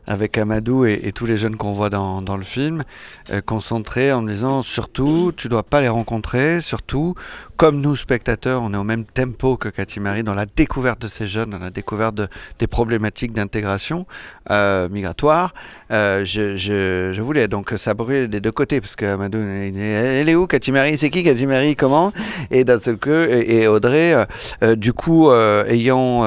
avec 0.07 0.37
Amadou 0.39 0.85
et, 0.85 1.13
tous 1.15 1.27
les 1.27 1.37
jeunes 1.37 1.57
qu'on 1.57 1.73
voit 1.73 1.91
dans, 1.91 2.37
le 2.37 2.43
film, 2.43 2.83
euh, 3.31 3.41
concentré 3.41 4.13
en 4.13 4.23
disant 4.23 4.63
surtout, 4.63 5.33
tu 5.37 5.49
dois 5.49 5.63
pas 5.63 5.81
les 5.81 5.89
rencontrer, 5.89 6.61
surtout, 6.61 7.15
comme 7.57 7.81
nous 7.81 7.95
spectateurs, 7.95 8.63
on 8.63 8.75
est 8.75 8.77
au 8.77 8.83
même 8.85 9.05
tempo 9.05 9.57
que 9.57 9.69
Cathy 9.69 10.01
Marie 10.01 10.23
dans 10.23 10.35
la 10.35 10.47
découverte 10.47 11.03
de 11.03 11.09
ces 11.09 11.27
jeunes, 11.27 11.51
dans 11.51 11.59
la 11.59 11.71
découverte 11.71 12.15
de- 12.15 12.29
des 12.59 12.67
problématiques 12.67 13.33
d'intégration 13.33 14.07
euh, 14.51 14.89
migratoire. 14.89 15.55
Euh, 15.93 16.25
je, 16.25 17.21
voulais 17.21 17.47
donc 17.47 17.73
ça 17.77 17.95
des 17.95 18.41
deux 18.41 18.51
côtés 18.51 18.81
parce 18.81 18.97
que 18.97 19.05
Amadou, 19.05 19.39
elle 19.39 20.29
est 20.29 20.35
où 20.35 20.47
Cathy 20.47 20.73
Marie? 20.73 20.99
C'est 20.99 21.11
qui 21.11 21.23
Cathy 21.23 21.47
Marie? 21.47 21.77
Comment? 21.77 22.13
Et 22.51 22.65
d'un 22.65 22.81
seul 22.81 22.97
coup, 22.97 23.11
et, 23.11 23.63
et 23.63 23.69
Audrey, 23.69 24.15
euh, 24.63 24.75
du 24.75 24.93
coup, 24.93 25.31
ayant 25.31 26.23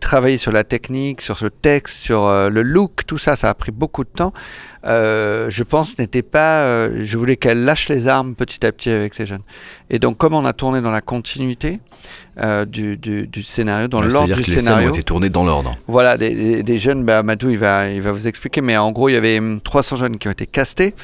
travaillé 0.00 0.38
sur 0.38 0.52
la 0.52 0.62
technique, 0.62 1.20
sur 1.20 1.38
ce 1.38 1.46
texte, 1.46 1.96
sur 1.96 2.28
le 2.28 2.62
look, 2.62 2.83
tout 3.06 3.18
ça, 3.18 3.36
ça 3.36 3.50
a 3.50 3.54
pris 3.54 3.72
beaucoup 3.72 4.04
de 4.04 4.08
temps. 4.08 4.32
Euh, 4.86 5.46
je 5.50 5.62
pense 5.62 5.98
n'était 5.98 6.22
pas. 6.22 6.62
euh, 6.64 6.98
je 7.02 7.16
voulais 7.18 7.36
qu'elle 7.36 7.64
lâche 7.64 7.88
les 7.88 8.06
armes 8.08 8.34
petit 8.34 8.64
à 8.66 8.72
petit 8.72 8.90
avec 8.90 9.14
ces 9.14 9.26
jeunes. 9.26 9.42
Et 9.90 9.98
donc, 9.98 10.16
comme 10.18 10.34
on 10.34 10.44
a 10.44 10.52
tourné 10.52 10.80
dans 10.80 10.90
la 10.90 11.00
continuité, 11.00 11.78
euh, 12.38 12.64
du, 12.64 12.96
du, 12.96 13.26
du 13.26 13.42
scénario, 13.42 13.86
dans 13.88 13.98
Ouais, 14.00 14.08
l'ordre 14.08 14.26
C'est-à-dire 14.26 14.36
du 14.36 14.42
que 14.42 14.50
les 14.50 14.56
scènes 14.56 14.64
scénario. 14.66 14.88
ont 14.90 14.92
été 14.94 15.02
tournées 15.02 15.28
dans 15.30 15.44
l'ordre. 15.44 15.76
Voilà, 15.86 16.16
des, 16.16 16.30
des- 16.34 16.62
des 16.62 16.78
jeunes, 16.78 17.04
bah, 17.04 17.18
Amadou, 17.20 17.48
il 17.50 17.58
va, 17.58 17.88
il 17.90 18.02
va 18.02 18.12
vous 18.12 18.26
expliquer, 18.26 18.60
mais 18.60 18.76
en 18.76 18.90
gros, 18.92 19.08
il 19.08 19.12
y 19.12 19.16
avait 19.16 19.38
hum, 19.38 19.60
300 19.60 19.96
jeunes 19.96 20.18
qui 20.18 20.26
ont 20.28 20.32
été 20.32 20.46
castés. 20.46 20.94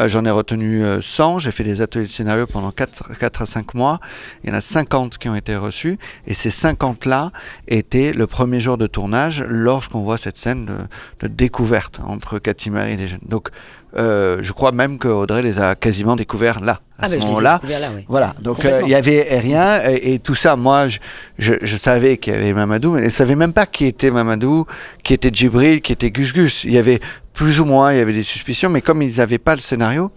Euh, 0.00 0.08
J'en 0.08 0.24
ai 0.24 0.30
retenu 0.30 0.84
euh, 0.84 1.00
100. 1.02 1.40
J'ai 1.40 1.50
fait 1.50 1.64
des 1.64 1.80
ateliers 1.80 2.04
de 2.04 2.10
scénario 2.10 2.46
pendant 2.46 2.70
4, 2.70 3.18
4 3.18 3.42
à 3.42 3.46
5 3.46 3.74
mois. 3.74 3.98
Il 4.44 4.50
y 4.50 4.52
en 4.52 4.56
a 4.56 4.60
50 4.60 5.18
qui 5.18 5.28
ont 5.28 5.34
été 5.34 5.56
reçus. 5.56 5.98
Et 6.28 6.34
ces 6.34 6.50
50-là 6.50 7.32
étaient 7.66 8.12
le 8.12 8.26
premier 8.28 8.60
jour 8.60 8.78
de 8.78 8.86
tournage 8.86 9.42
lorsqu'on 9.48 10.00
voit 10.00 10.18
cette 10.18 10.36
scène 10.36 10.66
de, 10.66 10.76
de 11.22 11.34
découverte 11.34 11.98
entre 12.06 12.38
Cathy 12.38 12.70
Marie 12.70 12.92
et 12.92 12.96
les 12.96 13.08
jeunes. 13.08 13.17
Donc, 13.26 13.48
euh, 13.96 14.38
je 14.42 14.52
crois 14.52 14.72
même 14.72 14.98
que 14.98 15.08
Audrey 15.08 15.42
les 15.42 15.58
a 15.58 15.74
quasiment 15.74 16.14
découverts 16.14 16.60
là, 16.60 16.80
à 16.98 17.04
Ah, 17.06 17.08
ce 17.08 17.14
ben, 17.16 17.24
moment-là. 17.24 17.60
oui. 17.64 18.04
Voilà, 18.08 18.34
donc 18.40 18.64
euh, 18.64 18.82
il 18.84 18.90
y 18.90 18.94
avait 18.94 19.38
rien 19.38 19.80
et, 19.88 20.14
et 20.14 20.18
tout 20.18 20.34
ça, 20.34 20.56
moi 20.56 20.88
je, 20.88 20.98
je, 21.38 21.54
je 21.62 21.76
savais 21.78 22.18
qu'il 22.18 22.34
y 22.34 22.36
avait 22.36 22.52
Mamadou, 22.52 22.92
mais 22.92 23.04
je 23.06 23.10
savais 23.10 23.34
même 23.34 23.54
pas 23.54 23.64
qui 23.64 23.86
était 23.86 24.10
Mamadou, 24.10 24.66
qui 25.02 25.14
était 25.14 25.30
Djibril, 25.32 25.80
qui 25.80 25.92
était 25.92 26.10
Gus 26.10 26.34
Gus. 26.34 26.64
Il 26.64 26.72
y 26.72 26.78
avait 26.78 27.00
plus 27.32 27.60
ou 27.60 27.64
moins, 27.64 27.92
il 27.92 27.98
y 27.98 28.00
avait 28.02 28.12
des 28.12 28.24
suspicions, 28.24 28.68
mais 28.68 28.82
comme 28.82 29.00
ils 29.00 29.16
n'avaient 29.18 29.38
pas 29.38 29.54
le 29.54 29.60
scénario, 29.60 30.10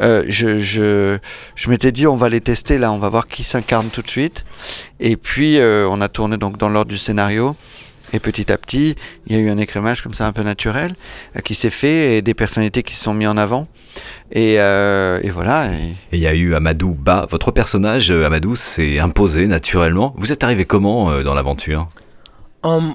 euh, 0.00 0.24
je, 0.26 0.58
je, 0.60 1.18
je 1.54 1.68
m'étais 1.70 1.92
dit 1.92 2.06
on 2.08 2.16
va 2.16 2.28
les 2.30 2.40
tester 2.40 2.78
là, 2.78 2.90
on 2.90 2.98
va 2.98 3.10
voir 3.10 3.28
qui 3.28 3.44
s'incarne 3.44 3.88
tout 3.90 4.02
de 4.02 4.08
suite. 4.10 4.44
Et 4.98 5.16
puis 5.16 5.58
euh, 5.60 5.86
on 5.88 6.00
a 6.00 6.08
tourné 6.08 6.36
donc 6.36 6.56
dans 6.58 6.68
l'ordre 6.68 6.90
du 6.90 6.98
scénario. 6.98 7.54
Et 8.12 8.20
petit 8.20 8.52
à 8.52 8.58
petit, 8.58 8.94
il 9.26 9.34
y 9.34 9.38
a 9.38 9.42
eu 9.42 9.48
un 9.50 9.58
écrémage 9.58 10.02
comme 10.02 10.14
ça 10.14 10.26
un 10.26 10.32
peu 10.32 10.42
naturel 10.42 10.94
euh, 11.36 11.40
qui 11.40 11.54
s'est 11.54 11.70
fait 11.70 12.16
et 12.18 12.22
des 12.22 12.34
personnalités 12.34 12.82
qui 12.82 12.94
se 12.94 13.02
sont 13.04 13.14
mis 13.14 13.26
en 13.26 13.36
avant. 13.36 13.66
Et, 14.30 14.60
euh, 14.60 15.18
et 15.22 15.30
voilà. 15.30 15.72
et- 15.72 15.94
il 16.12 16.18
y 16.20 16.26
a 16.26 16.34
eu 16.34 16.54
Amadou 16.54 16.94
Ba. 16.94 17.26
Votre 17.30 17.50
personnage, 17.50 18.10
euh, 18.10 18.26
Amadou, 18.26 18.56
s'est 18.56 18.98
imposé 19.00 19.46
naturellement. 19.46 20.14
Vous 20.16 20.30
êtes 20.32 20.44
arrivé 20.44 20.64
comment 20.64 21.10
euh, 21.10 21.22
dans 21.22 21.34
l'aventure? 21.34 21.88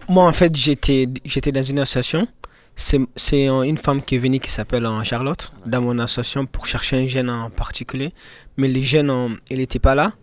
Moi, 0.07 0.25
en 0.25 0.31
fait, 0.33 0.55
j'étais 0.55 1.07
j'étais 1.25 1.51
dans 1.51 1.61
une 1.63 1.79
association. 1.79 2.27
C'est 2.75 2.99
c'est, 3.15 3.45
une 3.47 3.77
femme 3.77 4.01
qui 4.01 4.15
est 4.15 4.19
venue 4.19 4.39
qui 4.39 4.49
s'appelle 4.49 4.87
Charlotte 5.03 5.51
dans 5.65 5.81
mon 5.81 5.99
association 5.99 6.45
pour 6.45 6.65
chercher 6.65 6.97
un 6.97 7.07
jeune 7.07 7.29
en 7.29 7.49
particulier. 7.49 8.11
Mais 8.57 8.67
les 8.67 8.83
jeunes, 8.83 9.09
euh, 9.09 9.27
il 9.49 9.57
n'était 9.57 9.79
pas 9.79 9.95
là. 9.95 10.13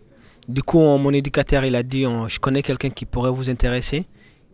Du 0.49 0.63
coup, 0.63 0.79
mon 0.79 1.13
éducateur, 1.13 1.63
il 1.65 1.75
a 1.75 1.83
dit 1.83 2.05
Je 2.27 2.39
connais 2.39 2.61
quelqu'un 2.63 2.89
qui 2.89 3.05
pourrait 3.05 3.31
vous 3.31 3.49
intéresser. 3.49 4.05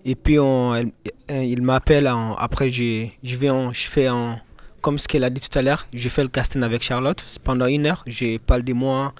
Et 0.05 0.15
puis, 0.15 0.35
elle- 0.35 0.91
euh, 1.31 1.43
il 1.43 1.61
m'appelle. 1.61 2.07
après, 2.37 2.69
j'ai- 2.69 3.13
je 3.23 3.35
vais 3.37 3.49
en- 3.49 3.71
je 3.73 3.87
fais 3.87 4.09
en- 4.09 4.37
comme 4.81 4.99
ce 4.99 5.07
qu'elle 5.07 5.23
a 5.23 5.29
dit 5.29 5.39
tout 5.39 5.57
à 5.57 5.61
l'heure. 5.61 5.87
J'ai 5.93 6.09
fait 6.09 6.23
le 6.23 6.27
casting 6.29 6.61
avec 6.63 6.83
Charlotte 6.83 7.23
pendant 7.43 7.67
une 7.67 7.85
heure. 7.85 8.03
J'ai 8.05 8.37
parlé 8.39 8.63
de 8.63 8.73
moi, 8.73 9.13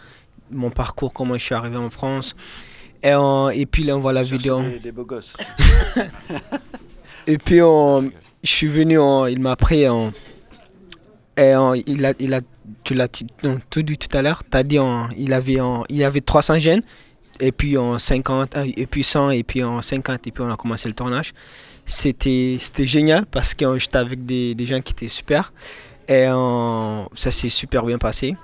mon 0.51 0.69
parcours, 0.69 1.13
comment 1.13 1.35
je 1.35 1.43
suis 1.43 1.55
arrivé 1.55 1.77
en 1.77 1.89
France. 1.89 2.35
Et, 3.01 3.11
euh, 3.13 3.49
et 3.49 3.65
puis, 3.65 3.83
là, 3.83 3.95
on 3.95 3.99
voit 3.99 4.13
la 4.13 4.23
vidéo. 4.23 4.61
des 4.81 4.91
beaux 4.91 5.05
gosses. 5.05 5.33
Et 7.27 7.37
puis, 7.37 7.61
on- 7.61 8.11
je 8.43 8.49
suis 8.49 8.67
venu, 8.67 8.97
on- 8.99 9.25
il 9.27 9.39
m'a 9.39 9.55
pris, 9.55 9.87
on- 9.87 10.11
et 11.37 11.55
on- 11.55 11.73
il 11.73 12.05
a, 12.05 12.13
il 12.19 12.33
a, 12.33 12.41
tu 12.83 12.93
l'as 12.93 13.07
tout 13.07 13.81
dit 13.81 13.97
tout 13.97 14.17
à 14.17 14.21
l'heure, 14.21 14.43
tu 14.49 14.57
as 14.57 14.63
dit, 14.63 14.79
on- 14.79 15.07
il, 15.17 15.31
avait, 15.33 15.61
on- 15.61 15.83
il 15.89 16.03
avait 16.03 16.19
300 16.21 16.59
jeunes, 16.59 16.81
et 17.39 17.51
puis 17.51 17.77
en 17.77 17.99
50, 17.99 18.55
euh, 18.57 18.65
et 18.77 18.85
puis 18.85 19.03
100, 19.03 19.31
et 19.31 19.43
puis 19.43 19.63
en 19.63 19.81
50, 19.81 20.27
et 20.27 20.31
puis 20.31 20.43
on 20.43 20.51
a 20.51 20.55
commencé 20.55 20.87
le 20.87 20.93
tournage. 20.93 21.33
C'était 21.85 22.57
c'était 22.59 22.87
génial 22.87 23.25
parce 23.25 23.53
que 23.53 23.65
euh, 23.65 23.77
j'étais 23.79 23.97
avec 23.97 24.25
des, 24.25 24.55
des 24.55 24.65
gens 24.65 24.79
qui 24.81 24.93
étaient 24.93 25.07
super, 25.09 25.51
et 26.07 26.27
euh, 26.27 27.03
ça 27.15 27.31
s'est 27.31 27.49
super 27.49 27.83
bien 27.83 27.97
passé. 27.97 28.35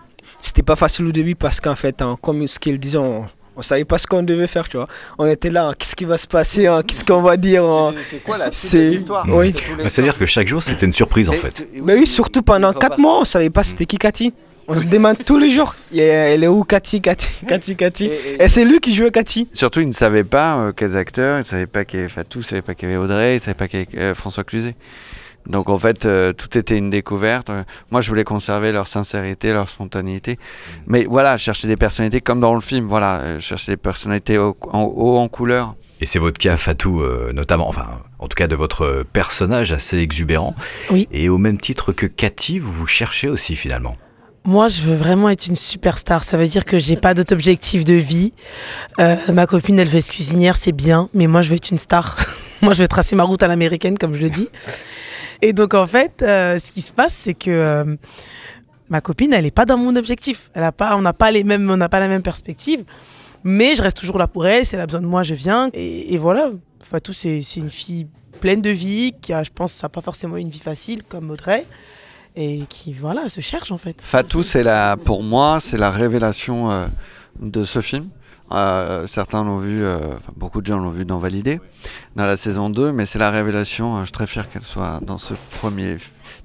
C'était 0.41 0.63
pas 0.63 0.75
facile 0.75 1.05
au 1.05 1.11
début 1.11 1.35
parce 1.35 1.59
qu'en 1.59 1.75
fait, 1.75 2.01
hein, 2.01 2.17
comme 2.21 2.47
ce 2.47 2.59
qu'ils 2.59 2.79
disaient, 2.79 2.97
on, 2.97 3.25
on 3.55 3.61
savait 3.61 3.83
pas 3.85 3.97
ce 3.97 4.07
qu'on 4.07 4.23
devait 4.23 4.47
faire, 4.47 4.67
tu 4.69 4.77
vois. 4.77 4.87
On 5.17 5.25
était 5.25 5.49
là, 5.49 5.67
hein, 5.69 5.73
qu'est-ce 5.77 5.95
qui 5.95 6.05
va 6.05 6.17
se 6.17 6.27
passer, 6.27 6.67
hein, 6.67 6.81
qu'est-ce 6.85 7.03
qu'on 7.03 7.21
va 7.21 7.35
dire. 7.37 7.63
hein. 7.65 7.93
C'est 8.09 8.23
quoi 8.23 8.37
la 8.37 8.51
C'est- 8.53 8.99
oui. 9.27 9.53
Bah, 9.77 9.89
C'est-à-dire 9.89 10.17
que 10.17 10.25
chaque 10.25 10.47
jour, 10.47 10.63
c'était 10.63 10.85
une 10.85 10.93
surprise 10.93 11.29
en 11.29 11.33
fait. 11.33 11.67
Mais 11.73 11.95
oui, 11.95 12.07
surtout 12.07 12.41
pendant 12.41 12.71
4 12.73 12.97
mois, 12.99 13.19
on 13.21 13.25
savait 13.25 13.49
pas 13.49 13.63
c'était 13.63 13.85
qui 13.85 13.97
Cathy. 13.97 14.33
On 14.71 14.77
se 14.77 14.85
demande 14.85 15.17
tous 15.25 15.39
les 15.39 15.49
jours, 15.49 15.75
Et 15.91 15.99
elle 15.99 16.43
est 16.43 16.47
où 16.47 16.63
Cathy, 16.63 17.01
Cathy, 17.01 17.29
Cathy, 17.47 17.75
Cathy. 17.75 18.11
Et 18.39 18.47
c'est 18.47 18.65
lui 18.65 18.79
qui 18.79 18.93
jouait 18.93 19.09
Cathy. 19.09 19.49
Surtout, 19.51 19.81
ils 19.81 19.87
ne 19.87 19.93
savaient 19.93 20.23
pas 20.23 20.57
euh, 20.57 20.71
quels 20.71 20.95
acteurs, 20.95 21.37
ils 21.37 21.39
ne 21.39 21.43
savaient 21.43 21.65
pas 21.65 21.85
qu'il 21.85 21.99
y 21.99 22.01
avait 22.03 22.11
Fatou, 22.11 22.37
ils 22.37 22.41
ne 22.41 22.45
savaient 22.45 22.61
pas 22.61 22.75
qu'il 22.75 22.87
y 22.87 22.91
avait 22.91 23.03
Audrey, 23.03 23.31
ils 23.33 23.35
ne 23.37 23.39
savaient 23.39 23.55
pas 23.55 23.67
qu'il 23.67 23.79
y 23.79 23.81
avait 23.81 23.99
euh, 23.99 24.13
François 24.13 24.43
Cluzet. 24.43 24.75
Donc 25.47 25.69
en 25.69 25.79
fait, 25.79 26.05
euh, 26.05 26.33
tout 26.33 26.55
était 26.55 26.77
une 26.77 26.91
découverte. 26.91 27.49
Euh, 27.49 27.63
moi, 27.89 28.01
je 28.01 28.09
voulais 28.09 28.23
conserver 28.23 28.71
leur 28.71 28.87
sincérité, 28.87 29.51
leur 29.53 29.67
spontanéité. 29.69 30.37
Mais 30.85 31.05
voilà, 31.05 31.37
chercher 31.37 31.67
des 31.67 31.75
personnalités 31.75 32.21
comme 32.21 32.39
dans 32.39 32.53
le 32.53 32.61
film. 32.61 32.87
Voilà, 32.87 33.21
euh, 33.21 33.39
chercher 33.39 33.71
des 33.71 33.77
personnalités 33.77 34.37
haut 34.37 34.55
en, 34.71 34.83
haut 34.83 35.17
en 35.17 35.27
couleur. 35.27 35.73
Et 36.01 36.05
c'est 36.05 36.19
votre 36.19 36.37
cas, 36.37 36.55
Fatou, 36.55 37.01
euh, 37.01 37.33
notamment, 37.33 37.67
enfin, 37.67 37.87
en 38.19 38.27
tout 38.27 38.35
cas 38.35 38.47
de 38.47 38.55
votre 38.55 39.03
personnage 39.11 39.73
assez 39.73 39.97
exubérant. 39.97 40.55
Oui. 40.91 41.07
Et 41.11 41.27
au 41.27 41.37
même 41.39 41.57
titre 41.57 41.91
que 41.91 42.05
Cathy, 42.05 42.59
vous 42.59 42.71
vous 42.71 42.87
cherchez 42.87 43.27
aussi 43.27 43.55
finalement. 43.55 43.97
Moi, 44.45 44.67
je 44.67 44.81
veux 44.81 44.95
vraiment 44.95 45.29
être 45.29 45.47
une 45.47 45.55
superstar. 45.55 46.23
Ça 46.23 46.37
veut 46.37 46.47
dire 46.47 46.65
que 46.65 46.79
j'ai 46.79 46.95
pas 46.95 47.13
d'autre 47.13 47.33
objectif 47.33 47.83
de 47.83 47.93
vie. 47.93 48.33
Euh, 48.99 49.15
ma 49.33 49.45
copine, 49.45 49.77
elle 49.79 49.87
veut 49.87 49.99
être 49.99 50.09
cuisinière, 50.09 50.55
c'est 50.55 50.71
bien, 50.71 51.09
mais 51.13 51.27
moi, 51.27 51.41
je 51.41 51.49
veux 51.49 51.55
être 51.55 51.71
une 51.71 51.77
star. 51.77 52.17
moi, 52.61 52.73
je 52.73 52.81
vais 52.81 52.87
tracer 52.87 53.15
ma 53.15 53.23
route 53.23 53.43
à 53.43 53.47
l'américaine, 53.47 53.97
comme 53.97 54.15
je 54.15 54.21
le 54.21 54.29
dis. 54.29 54.47
Et 55.41 55.53
donc, 55.53 55.73
en 55.73 55.85
fait, 55.85 56.21
euh, 56.21 56.57
ce 56.59 56.71
qui 56.71 56.81
se 56.81 56.91
passe, 56.91 57.13
c'est 57.13 57.33
que 57.33 57.51
euh, 57.51 57.95
ma 58.89 59.01
copine, 59.01 59.33
elle 59.33 59.43
n'est 59.43 59.51
pas 59.51 59.65
dans 59.65 59.77
mon 59.77 59.95
objectif. 59.95 60.49
Elle 60.53 60.63
a 60.63 60.71
pas, 60.71 60.95
on 60.95 61.01
n'a 61.01 61.13
pas 61.13 61.31
les 61.31 61.43
mêmes, 61.43 61.69
on 61.69 61.77
n'a 61.77 61.89
pas 61.89 61.99
la 61.99 62.07
même 62.07 62.23
perspective. 62.23 62.83
Mais 63.43 63.75
je 63.75 63.81
reste 63.81 63.97
toujours 63.97 64.17
là 64.17 64.27
pour 64.27 64.47
elle. 64.47 64.65
Si 64.65 64.75
elle 64.75 64.81
a 64.81 64.85
besoin 64.85 65.01
de 65.01 65.07
moi, 65.07 65.23
je 65.23 65.33
viens. 65.33 65.69
Et, 65.73 66.13
et 66.13 66.17
voilà. 66.17 66.49
Fatou, 66.81 67.13
c'est 67.13 67.41
une 67.57 67.69
fille 67.69 68.07
pleine 68.39 68.61
de 68.61 68.69
vie, 68.69 69.13
qui 69.21 69.33
je 69.33 69.51
pense, 69.53 69.73
ça 69.73 69.89
pas 69.89 70.01
forcément 70.01 70.37
une 70.37 70.49
vie 70.49 70.59
facile 70.59 71.03
comme 71.03 71.29
Audrey. 71.29 71.65
Et 72.41 72.61
qui, 72.69 72.95
se 73.27 73.41
cherche 73.41 73.69
en 73.69 73.77
fait. 73.77 73.97
Fatou, 74.01 74.43
c'est 74.43 74.63
la, 74.63 74.95
pour 74.95 75.23
moi, 75.23 75.59
c'est 75.59 75.75
la 75.75 75.91
révélation 75.91 76.71
euh, 76.71 76.87
de 77.41 77.65
ce 77.65 77.81
film. 77.81 78.09
Euh, 78.53 79.05
certains 79.07 79.43
l'ont 79.43 79.57
vu, 79.57 79.83
euh, 79.83 79.99
beaucoup 80.37 80.61
de 80.61 80.65
gens 80.65 80.77
l'ont 80.77 80.89
vu 80.89 81.03
dans 81.03 81.17
Validé, 81.17 81.59
dans 82.15 82.25
la 82.25 82.37
saison 82.37 82.69
2, 82.69 82.93
mais 82.93 83.05
c'est 83.05 83.19
la 83.19 83.29
révélation. 83.29 83.99
je 83.99 84.05
suis 84.05 84.13
très 84.13 84.25
fier 84.25 84.49
qu'elle 84.49 84.63
soit 84.63 85.01
dans 85.01 85.17
ce 85.17 85.33
premier, 85.57 85.97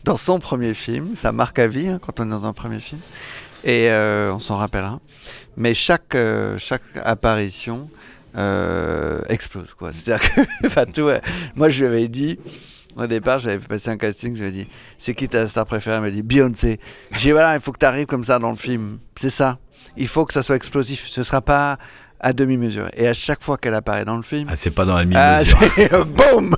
dans 0.02 0.16
son 0.16 0.40
premier 0.40 0.74
film. 0.74 1.14
Ça 1.14 1.30
marque 1.30 1.60
à 1.60 1.68
vie 1.68 1.86
hein, 1.86 2.00
quand 2.04 2.18
on 2.18 2.24
est 2.24 2.30
dans 2.30 2.44
un 2.44 2.52
premier 2.52 2.80
film, 2.80 3.00
et 3.62 3.88
on 3.92 4.40
s'en 4.40 4.56
rappellera. 4.56 4.98
Mais 5.56 5.74
chaque, 5.74 6.16
chaque 6.58 6.82
apparition 7.04 7.88
explose, 9.28 9.72
quoi. 9.78 9.92
C'est-à-dire 9.92 10.28
que 10.28 10.68
Fatou, 10.68 11.08
moi, 11.54 11.70
je 11.70 11.84
lui 11.84 11.86
avais 11.86 12.08
dit. 12.08 12.36
Au 12.96 13.06
départ, 13.06 13.38
j'avais 13.38 13.58
passer 13.58 13.90
un 13.90 13.96
casting, 13.96 14.36
je 14.36 14.42
lui 14.42 14.48
ai 14.48 14.52
dit 14.52 14.68
C'est 14.98 15.14
qui 15.14 15.28
ta 15.28 15.48
star 15.48 15.66
préférée? 15.66 15.96
Elle 15.96 16.02
m'a 16.02 16.10
dit 16.10 16.22
Beyoncé. 16.22 16.78
J'ai 17.12 17.18
dit 17.20 17.32
Voilà, 17.32 17.54
il 17.54 17.60
faut 17.60 17.72
que 17.72 17.78
tu 17.78 17.86
arrives 17.86 18.06
comme 18.06 18.24
ça 18.24 18.38
dans 18.38 18.50
le 18.50 18.56
film. 18.56 18.98
C'est 19.16 19.30
ça. 19.30 19.58
Il 19.96 20.08
faut 20.08 20.24
que 20.24 20.32
ça 20.32 20.42
soit 20.42 20.56
explosif. 20.56 21.06
Ce 21.08 21.22
sera 21.22 21.40
pas 21.40 21.78
à 22.20 22.32
demi-mesure. 22.32 22.88
Et 22.96 23.06
à 23.06 23.12
chaque 23.12 23.42
fois 23.42 23.58
qu'elle 23.58 23.74
apparaît 23.74 24.06
dans 24.06 24.16
le 24.16 24.22
film, 24.22 24.46
Ah, 24.50 24.56
c'est 24.56 24.70
pas 24.70 24.86
dans 24.86 24.94
la 24.96 25.04
ah, 25.14 25.40
mesure. 25.40 25.58
c'est- 25.74 26.04
boum 26.04 26.56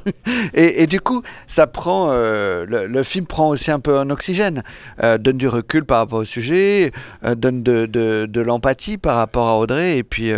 et, 0.55 0.83
et 0.83 0.87
du 0.87 1.01
coup, 1.01 1.23
ça 1.49 1.67
prend. 1.67 2.11
euh, 2.13 2.65
le, 2.69 2.87
le 2.87 3.03
film 3.03 3.27
prend 3.27 3.49
aussi 3.49 3.71
un 3.73 3.81
peu 3.81 3.99
un 3.99 4.09
oxygène, 4.11 4.63
euh, 5.03 5.19
donne 5.19 5.39
du 5.39 5.49
recul 5.49 5.85
par 5.85 5.99
rapport 5.99 6.21
au 6.21 6.25
sujet, 6.25 6.93
euh, 7.25 7.35
donne 7.35 7.63
de, 7.65 7.87
de- 7.87 8.27
de 8.29 8.41
l'empathie 8.43 8.97
par 8.99 9.17
rapport 9.17 9.49
à 9.49 9.59
Audrey, 9.59 9.99
et 9.99 10.03
puis, 10.05 10.31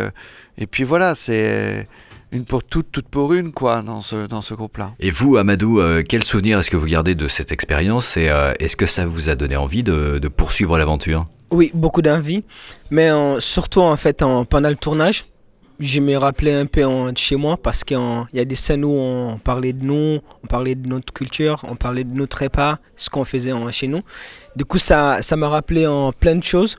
et 0.56 0.66
puis 0.66 0.84
voilà, 0.84 1.14
c'est 1.14 1.86
une 2.32 2.44
pour 2.44 2.62
toutes, 2.64 2.92
toute 2.92 3.08
pour 3.08 3.32
une, 3.32 3.52
quoi, 3.52 3.82
dans 3.82 4.00
ce, 4.02 4.26
dans 4.26 4.42
ce 4.42 4.54
groupe-là. 4.54 4.92
Et 5.00 5.10
vous, 5.10 5.36
Amadou, 5.36 5.80
euh, 5.80 6.02
quel 6.06 6.22
souvenir 6.24 6.58
est-ce 6.58 6.70
que 6.70 6.76
vous 6.76 6.86
gardez 6.86 7.14
de 7.14 7.26
cette 7.28 7.52
expérience 7.52 8.16
et 8.16 8.28
euh, 8.28 8.52
est-ce 8.60 8.76
que 8.76 8.86
ça 8.86 9.06
vous 9.06 9.28
a 9.30 9.34
donné 9.34 9.56
envie 9.56 9.82
de, 9.82 10.18
de 10.18 10.28
poursuivre 10.28 10.76
l'aventure? 10.78 11.26
Oui, 11.50 11.70
beaucoup 11.74 12.02
d'envie. 12.02 12.44
Mais 12.90 13.10
euh, 13.10 13.40
surtout, 13.40 13.80
en 13.80 13.96
fait, 13.96 14.20
en- 14.22 14.44
pendant 14.44 14.68
le 14.68 14.76
tournage, 14.76 15.24
je 15.80 16.00
me 16.00 16.16
rappelais 16.16 16.52
un 16.54 16.66
peu 16.66 16.84
en- 16.84 17.12
de 17.12 17.16
chez 17.16 17.36
moi 17.36 17.56
parce 17.56 17.82
qu'il 17.84 17.98
y 18.34 18.40
a 18.40 18.44
des 18.44 18.56
scènes 18.56 18.84
où 18.84 18.90
on 18.90 19.38
parlait 19.38 19.72
de 19.72 19.84
nous, 19.86 20.18
on 20.44 20.46
parlait 20.46 20.74
de 20.74 20.86
notre 20.88 21.12
culture, 21.14 21.64
on 21.66 21.76
parlait 21.76 22.04
de 22.04 22.12
notre 22.14 22.42
repas, 22.42 22.78
ce 22.96 23.08
qu'on 23.08 23.24
faisait 23.24 23.52
en- 23.52 23.70
chez 23.72 23.86
nous. 23.88 24.02
Du 24.56 24.64
coup, 24.66 24.78
ça 24.78 25.22
ça 25.22 25.36
m'a 25.36 25.48
rappelé 25.48 25.86
en 25.86 26.12
plein 26.12 26.34
de 26.36 26.44
choses. 26.44 26.76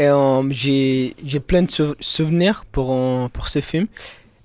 Et 0.00 0.08
j'ai 0.50 1.14
j'ai 1.24 1.40
plein 1.40 1.62
de 1.62 1.70
sou- 1.70 1.94
souvenirs 2.00 2.64
pour, 2.72 2.96
pour 3.32 3.48
ce 3.48 3.60
film. 3.60 3.86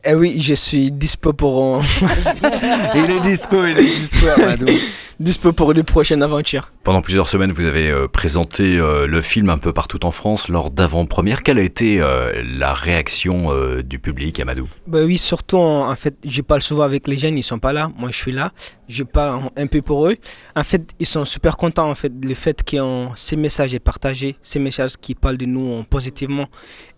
Eh 0.05 0.15
oui, 0.15 0.41
je 0.41 0.53
suis 0.53 0.91
dispo 0.91 1.31
pour. 1.31 1.81
il 2.95 3.09
est 3.09 3.21
dispo, 3.21 3.65
il 3.65 3.77
est 3.77 3.83
dispo, 3.83 4.27
Amadou. 4.35 4.65
dispo 5.21 5.53
pour 5.53 5.71
les 5.71 5.83
prochaines 5.83 6.21
aventures. 6.21 6.73
Pendant 6.83 7.01
plusieurs 7.01 7.29
semaines, 7.29 7.53
vous 7.53 7.65
avez 7.65 7.89
euh, 7.89 8.09
présenté 8.09 8.77
euh, 8.77 9.07
le 9.07 9.21
film 9.21 9.49
un 9.49 9.57
peu 9.57 9.71
partout 9.71 10.05
en 10.05 10.11
France 10.11 10.49
lors 10.49 10.71
d'avant-première. 10.71 11.41
Quelle 11.41 11.57
a 11.57 11.61
été 11.61 12.01
euh, 12.01 12.43
la 12.43 12.73
réaction 12.73 13.49
du 13.81 13.97
public, 13.97 14.41
Amadou? 14.41 14.67
Bah 14.87 14.99
oui, 15.05 15.17
surtout 15.17 15.57
en, 15.57 15.89
en 15.89 15.95
fait, 15.95 16.15
je 16.25 16.41
parle 16.41 16.61
souvent 16.61 16.83
avec 16.83 17.07
les 17.07 17.15
jeunes, 17.15 17.37
ils 17.37 17.43
sont 17.43 17.59
pas 17.59 17.71
là, 17.71 17.89
moi 17.97 18.09
je 18.11 18.17
suis 18.17 18.33
là, 18.33 18.51
je 18.89 19.03
parle 19.03 19.51
un 19.55 19.67
peu 19.67 19.81
pour 19.81 20.07
eux. 20.07 20.17
En 20.57 20.65
fait, 20.65 20.83
ils 20.99 21.07
sont 21.07 21.23
super 21.23 21.55
contents 21.55 21.89
en 21.89 21.95
fait 21.95 22.11
le 22.21 22.35
fait 22.35 22.61
que 22.61 22.75
ces 23.15 23.37
messages 23.37 23.73
est 23.73 23.79
partagé, 23.79 24.35
ces 24.41 24.59
messages 24.59 24.97
qui 24.99 25.15
parlent 25.15 25.37
de 25.37 25.45
nous 25.45 25.71
en 25.71 25.83
positivement 25.83 26.47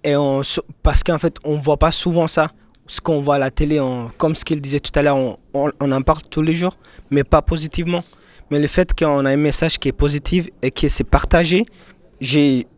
et 0.04 0.16
on, 0.16 0.42
parce 0.82 1.04
qu'en 1.04 1.20
fait, 1.20 1.38
on 1.44 1.58
voit 1.58 1.78
pas 1.78 1.92
souvent 1.92 2.28
ça. 2.28 2.50
Ce 2.88 3.02
qu'on 3.02 3.22
voit 3.22 3.36
à 3.36 3.40
la 3.40 3.52
télé, 3.52 3.82
comme 4.18 4.36
ce 4.36 4.46
qu'il 4.46 4.62
disait 4.62 4.80
tout 4.80 4.92
à 4.96 5.02
l'heure, 5.02 5.18
on, 5.54 5.72
en 5.80 6.02
parle 6.02 6.22
tous 6.30 6.42
les 6.42 6.56
jours, 6.56 6.78
mais 7.10 7.24
pas 7.24 7.42
positivement. 7.42 8.04
Mais 8.52 8.60
le 8.60 8.68
fait 8.68 8.94
qu'on 8.94 9.26
a 9.26 9.32
un 9.32 9.38
message 9.38 9.80
qui 9.80 9.88
est 9.88 9.92
positif 9.92 10.50
et 10.62 10.70
que 10.70 10.88
c'est 10.88 11.04
partagé, 11.04 11.66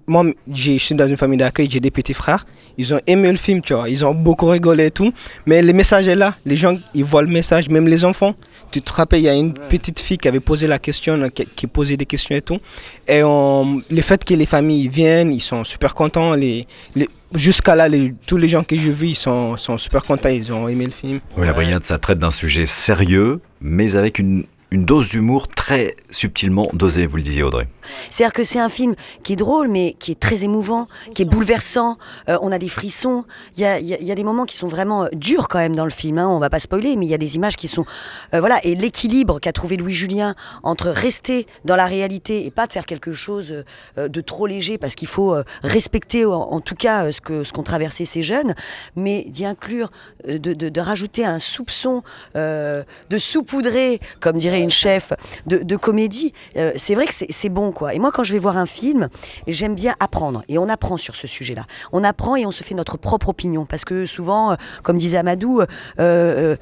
moi 0.08 0.24
je 0.52 0.78
suis 0.78 0.96
dans 0.96 1.08
une 1.08 1.18
famille 1.18 1.38
d'accueil 1.38 1.70
j'ai 1.70 1.80
des 1.80 1.92
petits 1.92 2.14
frères 2.14 2.46
ils 2.78 2.94
ont 2.94 3.00
aimé 3.08 3.32
le 3.32 3.38
film 3.38 3.62
tu 3.62 3.74
vois. 3.74 3.90
Ils 3.90 4.06
ont 4.06 4.14
beaucoup 4.14 4.46
rigolé 4.48 4.86
et 4.88 4.92
tout. 4.92 5.12
Mais 5.46 5.62
le 5.62 5.74
message 5.74 6.08
est 6.08 6.16
là 6.16 6.34
les 6.46 6.58
gens 6.58 6.74
ils 6.94 7.04
voient 7.04 7.22
le 7.22 7.28
message 7.30 7.70
même 7.70 7.88
les 7.88 8.04
enfants. 8.06 8.36
Tu 8.72 8.82
te 8.82 8.92
rappelles 8.92 9.20
il 9.22 9.24
y 9.24 9.30
a 9.30 9.34
une 9.36 9.54
petite 9.54 10.00
fille 10.00 10.18
qui 10.18 10.28
avait 10.28 10.42
posé 10.42 10.68
la 10.68 10.78
question 10.80 11.30
qui, 11.30 11.46
qui 11.46 11.68
posait 11.68 11.96
des 11.98 12.06
questions 12.06 12.36
et 12.36 12.42
tout. 12.42 12.60
Et 13.08 13.24
on- 13.24 13.82
le 13.90 14.02
fait 14.02 14.24
que 14.24 14.34
les 14.34 14.46
familles 14.46 14.88
viennent 14.90 15.32
ils 15.32 15.42
sont 15.42 15.64
super 15.64 15.94
contents. 15.94 16.34
Les, 16.34 16.68
les- 16.96 17.10
jusqu'à 17.34 17.76
là 17.76 17.88
les- 17.88 18.14
tous 18.26 18.38
les 18.38 18.50
gens 18.50 18.64
que 18.64 18.78
j'ai 18.78 18.90
vus 18.90 19.10
ils 19.10 19.16
sont, 19.16 19.58
sont 19.58 19.78
super 19.78 20.04
contents. 20.04 20.30
Ils 20.30 20.52
ont 20.54 20.68
aimé 20.68 20.86
le 20.86 20.92
film. 20.92 21.20
Oui, 21.38 21.46
la 21.46 21.54
brigade, 21.54 21.84
ça 21.86 21.98
traite 21.98 22.20
d'un 22.20 22.32
sujet 22.32 22.66
sérieux, 22.66 23.40
mais 23.62 23.96
avec 23.96 24.20
une, 24.20 24.44
une 24.72 24.84
dose 24.86 25.10
d'humour 25.10 25.48
très 25.68 25.98
subtilement 26.12 26.70
dosée, 26.72 27.08
vous 27.08 27.18
le 27.18 27.22
disiez 27.22 27.44
Audrey. 27.44 27.68
C'est-à-dire 28.10 28.32
que 28.32 28.44
c'est 28.44 28.60
un 28.60 28.70
film 28.70 28.96
qui 29.24 29.34
est 29.34 29.36
drôle, 29.36 29.68
mais 29.68 29.98
qui 30.00 30.12
est 30.12 30.20
très 30.20 30.46
émouvant, 30.46 30.88
qui 31.14 31.24
est 31.24 31.26
bouleversant. 31.26 31.98
Euh, 32.30 32.38
on 32.42 32.54
a 32.54 32.58
des 32.58 32.70
frissons. 32.70 33.26
Il 33.58 33.64
y 33.64 33.66
a, 33.66 34.16
des 34.16 34.24
moments 34.24 34.46
qui 34.46 34.56
sont 34.56 34.70
vraiment 34.70 35.04
euh, 35.04 35.08
durs 35.12 35.50
quand 35.50 35.60
même 35.60 35.76
dans 35.76 35.84
le 35.84 35.92
film. 35.92 36.20
Hein. 36.20 36.30
On 36.30 36.40
va 36.40 36.50
pas 36.50 36.60
spoiler, 36.60 36.96
mais 36.96 37.06
il 37.06 37.10
y 37.10 37.14
a 37.14 37.18
des 37.18 37.36
images 37.36 37.58
qui 37.58 37.68
sont 37.68 37.86
euh, 38.34 38.40
voilà. 38.40 38.66
Et 38.66 38.76
l'équilibre 38.76 39.42
qu'a 39.42 39.52
trouvé 39.52 39.76
Louis 39.76 39.94
Julien 39.94 40.36
entre 40.64 40.88
rester 40.88 41.48
dans 41.66 41.76
la 41.76 41.86
réalité 41.86 42.46
et 42.46 42.52
pas 42.52 42.66
de 42.66 42.72
faire 42.72 42.86
quelque 42.86 43.12
chose 43.12 43.66
de 43.98 44.22
trop 44.22 44.48
léger, 44.48 44.78
parce 44.78 44.96
qu'il 44.96 45.08
faut 45.08 45.36
respecter 45.64 46.24
en, 46.26 46.62
tout 46.62 46.76
cas 46.76 47.12
ce 47.12 47.20
que 47.20 47.44
ce 47.44 47.52
qu'ont 47.52 47.64
traversé 47.64 48.06
ces 48.06 48.24
jeunes, 48.24 48.56
mais 48.96 49.26
d'y 49.28 49.46
inclure, 49.46 49.92
de, 50.28 50.80
rajouter 50.80 51.26
un 51.26 51.40
soupçon, 51.40 52.04
de 52.36 52.86
saupoudrer, 53.18 54.00
comme 54.20 54.38
dirait 54.38 54.62
une 54.62 54.70
chef, 54.70 55.14
de, 55.46 55.57
de 55.64 55.76
comédie. 55.76 56.34
Euh, 56.56 56.72
c'est 56.76 56.96
vrai 56.96 57.06
que 57.06 57.14
c'est 57.14 57.50
bon, 57.50 57.72
quoi. 57.72 57.94
Et 57.94 58.00
moi, 58.00 58.12
quand 58.12 58.24
je 58.24 58.34
vais 58.34 58.40
voir 58.40 58.58
un 58.58 58.66
film, 58.66 59.10
j'aime 59.48 59.76
bien 59.76 59.96
apprendre. 60.00 60.44
Et 60.50 60.58
on 60.58 60.70
apprend 60.70 60.98
sur 60.98 61.16
ce 61.16 61.28
sujet-là. 61.28 61.66
On 61.92 62.04
apprend 62.04 62.36
et 62.36 62.46
on 62.46 62.52
se 62.52 62.64
fait 62.64 62.76
notre 62.76 62.98
propre 62.98 63.30
opinion. 63.30 63.66
Parce 63.66 63.86
que 63.86 64.06
souvent, 64.06 64.52
euh, 64.52 64.56
comme 64.84 64.98
disait 64.98 65.18
Amadou, 65.18 65.62
euh, 66.00 66.56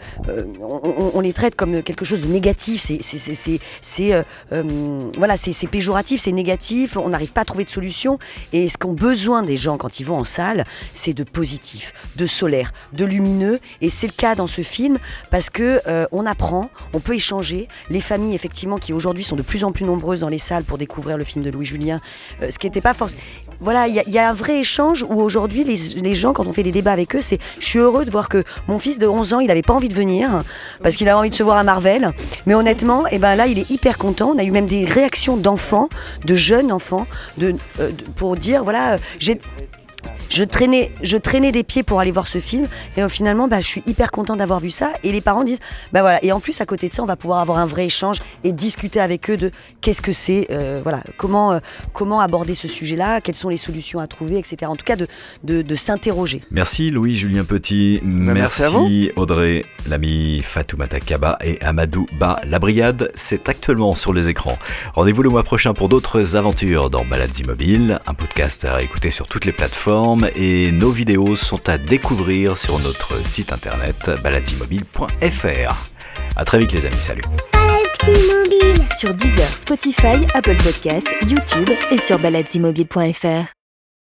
on, 1.14 1.20
les 1.22 1.34
traite 1.34 1.56
comme 1.56 1.82
quelque 1.82 2.06
chose 2.06 2.22
de 2.22 2.28
négatif. 2.28 2.82
C'est, 2.82 3.60
voilà, 5.18 5.38
c'est, 5.38 5.68
péjoratif, 5.68 6.22
c'est 6.22 6.32
négatif. 6.32 6.98
On 6.98 7.10
n'arrive 7.10 7.32
pas 7.32 7.42
à 7.42 7.46
trouver 7.46 7.64
de 7.64 7.70
solution. 7.70 8.20
Et 8.54 8.70
ce 8.70 8.78
qu'ont 8.78 8.94
besoin 8.94 9.42
des 9.42 9.58
gens 9.58 9.78
quand 9.78 10.00
ils 10.00 10.06
vont 10.06 10.18
en 10.18 10.24
salle, 10.24 10.66
c'est 10.94 11.14
de 11.14 11.24
positif, 11.24 11.94
de 12.16 12.28
solaire, 12.28 12.72
de 12.94 13.06
lumineux. 13.06 13.60
Et 13.82 13.90
c'est 13.90 14.08
le 14.08 14.14
cas 14.14 14.36
dans 14.36 14.48
ce 14.48 14.62
film 14.62 14.98
parce 15.32 15.50
que 15.50 15.82
on 16.12 16.26
apprend, 16.26 16.70
on 16.94 17.00
peut 17.00 17.16
échanger. 17.16 17.68
Les 17.90 18.02
familles, 18.02 18.36
effectivement, 18.36 18.78
qui 18.86 18.94
aujourd'hui 18.94 19.24
sont 19.24 19.36
de 19.36 19.42
plus 19.42 19.64
en 19.64 19.72
plus 19.72 19.84
nombreuses 19.84 20.20
dans 20.20 20.30
les 20.30 20.38
salles 20.38 20.64
pour 20.64 20.78
découvrir 20.78 21.18
le 21.18 21.24
film 21.24 21.44
de 21.44 21.50
Louis 21.50 21.66
Julien, 21.66 22.00
euh, 22.44 22.52
ce 22.52 22.60
qui 22.60 22.68
n'était 22.68 22.82
pas 22.82 22.94
forcément. 22.94 23.20
Voilà, 23.60 23.88
il 23.88 23.96
y, 23.96 24.20
a- 24.20 24.30
un 24.30 24.34
vrai 24.34 24.60
échange 24.60 25.04
où 25.10 25.22
aujourd'hui, 25.22 25.64
les, 25.64 26.00
les 26.02 26.14
gens, 26.14 26.34
quand 26.34 26.46
on 26.46 26.54
fait 26.54 26.62
des 26.64 26.72
débats 26.72 26.92
avec 26.92 27.16
eux, 27.16 27.22
c'est 27.22 27.40
je 27.60 27.66
suis 27.66 27.80
heureux 27.80 28.06
de 28.06 28.12
voir 28.12 28.30
que 28.30 28.44
mon 28.68 28.78
fils 28.78 29.00
de 29.00 29.08
11 29.08 29.34
ans, 29.34 29.40
il 29.40 29.48
n'avait 29.48 29.62
pas 29.64 29.74
envie 29.74 29.90
de 29.90 29.94
venir 29.96 30.44
parce 30.84 30.96
qu'il 30.96 31.08
avait 31.10 31.18
envie 31.18 31.30
de 31.32 31.36
se 31.36 31.42
voir 31.44 31.58
à 31.58 31.64
Marvel. 31.64 32.12
Mais 32.46 32.54
honnêtement, 32.54 33.08
et 33.08 33.18
ben 33.18 33.36
là, 33.36 33.48
il 33.48 33.58
est 33.58 33.70
hyper 33.72 33.98
content. 33.98 34.34
On 34.36 34.38
a 34.38 34.44
eu 34.44 34.52
même 34.52 34.68
des 34.68 34.86
réactions 34.86 35.36
d'enfants, 35.38 35.90
de 36.26 36.36
jeunes 36.36 36.72
enfants, 36.72 37.08
de, 37.40 37.56
euh, 37.80 37.90
pour 38.18 38.36
dire 38.36 38.64
voilà, 38.64 38.98
j'ai. 39.20 39.40
Je 40.30 40.44
traînais, 40.44 40.92
je 41.02 41.18
traînais 41.18 41.52
des 41.52 41.64
pieds 41.64 41.84
pour 41.84 42.00
aller 42.00 42.12
voir 42.12 42.28
ce 42.28 42.40
film 42.40 42.66
et 42.98 43.04
euh, 43.04 43.10
finalement 43.10 43.48
bah, 43.48 43.62
je 43.62 43.68
suis 43.68 43.84
hyper 43.86 44.12
content 44.12 44.36
d'avoir 44.36 44.60
vu 44.60 44.72
ça 44.72 44.92
et 45.04 45.12
les 45.12 45.22
parents 45.22 45.44
disent 45.44 45.60
bah 45.94 46.02
voilà. 46.02 46.24
Et 46.24 46.32
en 46.32 46.40
plus 46.40 46.60
à 46.62 46.66
côté 46.66 46.90
de 46.90 46.94
ça 46.94 47.04
on 47.04 47.06
va 47.06 47.16
pouvoir 47.16 47.40
avoir 47.40 47.60
un 47.60 47.66
vrai 47.66 47.86
échange 47.86 48.18
et 48.44 48.52
discuter 48.52 49.00
avec 49.00 49.30
eux 49.30 49.38
de 49.38 49.52
qu'est-ce 49.82 50.02
que 50.02 50.12
c'est 50.14 50.48
euh, 50.52 50.80
voilà 50.84 51.02
comment 51.18 51.54
euh, 51.54 51.60
comment 51.94 52.20
aborder 52.20 52.56
ce 52.56 52.68
sujet-là 52.68 53.22
quelles 53.22 53.36
sont 53.36 53.50
les 53.50 53.58
solutions 53.58 54.00
à 54.00 54.08
trouver 54.08 54.38
etc 54.38 54.58
en 54.66 54.76
tout 54.76 54.84
cas 54.84 54.96
de 54.96 55.08
de, 55.44 55.62
de 55.62 55.76
s'interroger. 55.76 56.42
Merci 56.52 56.90
Louis-Julien 56.90 57.44
Petit, 57.44 58.00
Ben, 58.04 58.34
merci 58.34 58.64
à 58.64 58.70
merci 58.72 59.12
Audrey, 59.16 59.66
l'ami 59.88 60.42
Fatoumata 60.42 61.00
Kaba 61.00 61.38
et 61.44 61.62
Amadou 61.62 62.08
Ba. 62.20 62.40
La 62.48 62.60
brigade, 62.60 63.12
c'est 63.16 63.48
actuellement 63.50 63.96
sur 63.96 64.14
les 64.14 64.30
écrans. 64.30 64.58
Rendez-vous 64.94 65.24
le 65.24 65.30
mois 65.30 65.44
prochain 65.44 65.74
pour 65.74 65.90
d'autres 65.90 66.36
aventures 66.36 66.90
dans 66.90 67.06
Balades 67.06 67.38
Immobiles, 67.38 68.00
un 68.08 68.14
podcast 68.14 68.66
à 68.66 68.82
écouter 68.82 69.10
sur 69.10 69.28
toutes 69.28 69.46
les 69.46 69.52
plateformes 69.52 69.95
et 70.36 70.72
nos 70.72 70.92
vidéos 70.92 71.36
sont 71.36 71.70
à 71.70 71.78
découvrir 71.78 72.58
sur 72.58 72.80
notre 72.80 73.26
site 73.26 73.54
internet 73.54 74.12
baladesimmobile.fr. 74.22 75.92
À 76.36 76.46
très 76.46 76.60
vite 76.60 76.74
les 76.74 76.86
amis, 76.86 76.96
salut. 76.98 77.22
Sur 79.00 79.14
Deezer, 79.14 79.48
Spotify, 79.48 80.26
Apple 80.34 80.58
Podcast, 80.58 81.08
YouTube 81.30 81.70
et 81.92 81.98
sur 81.98 82.20
baladesimobile.fr. 82.20 83.65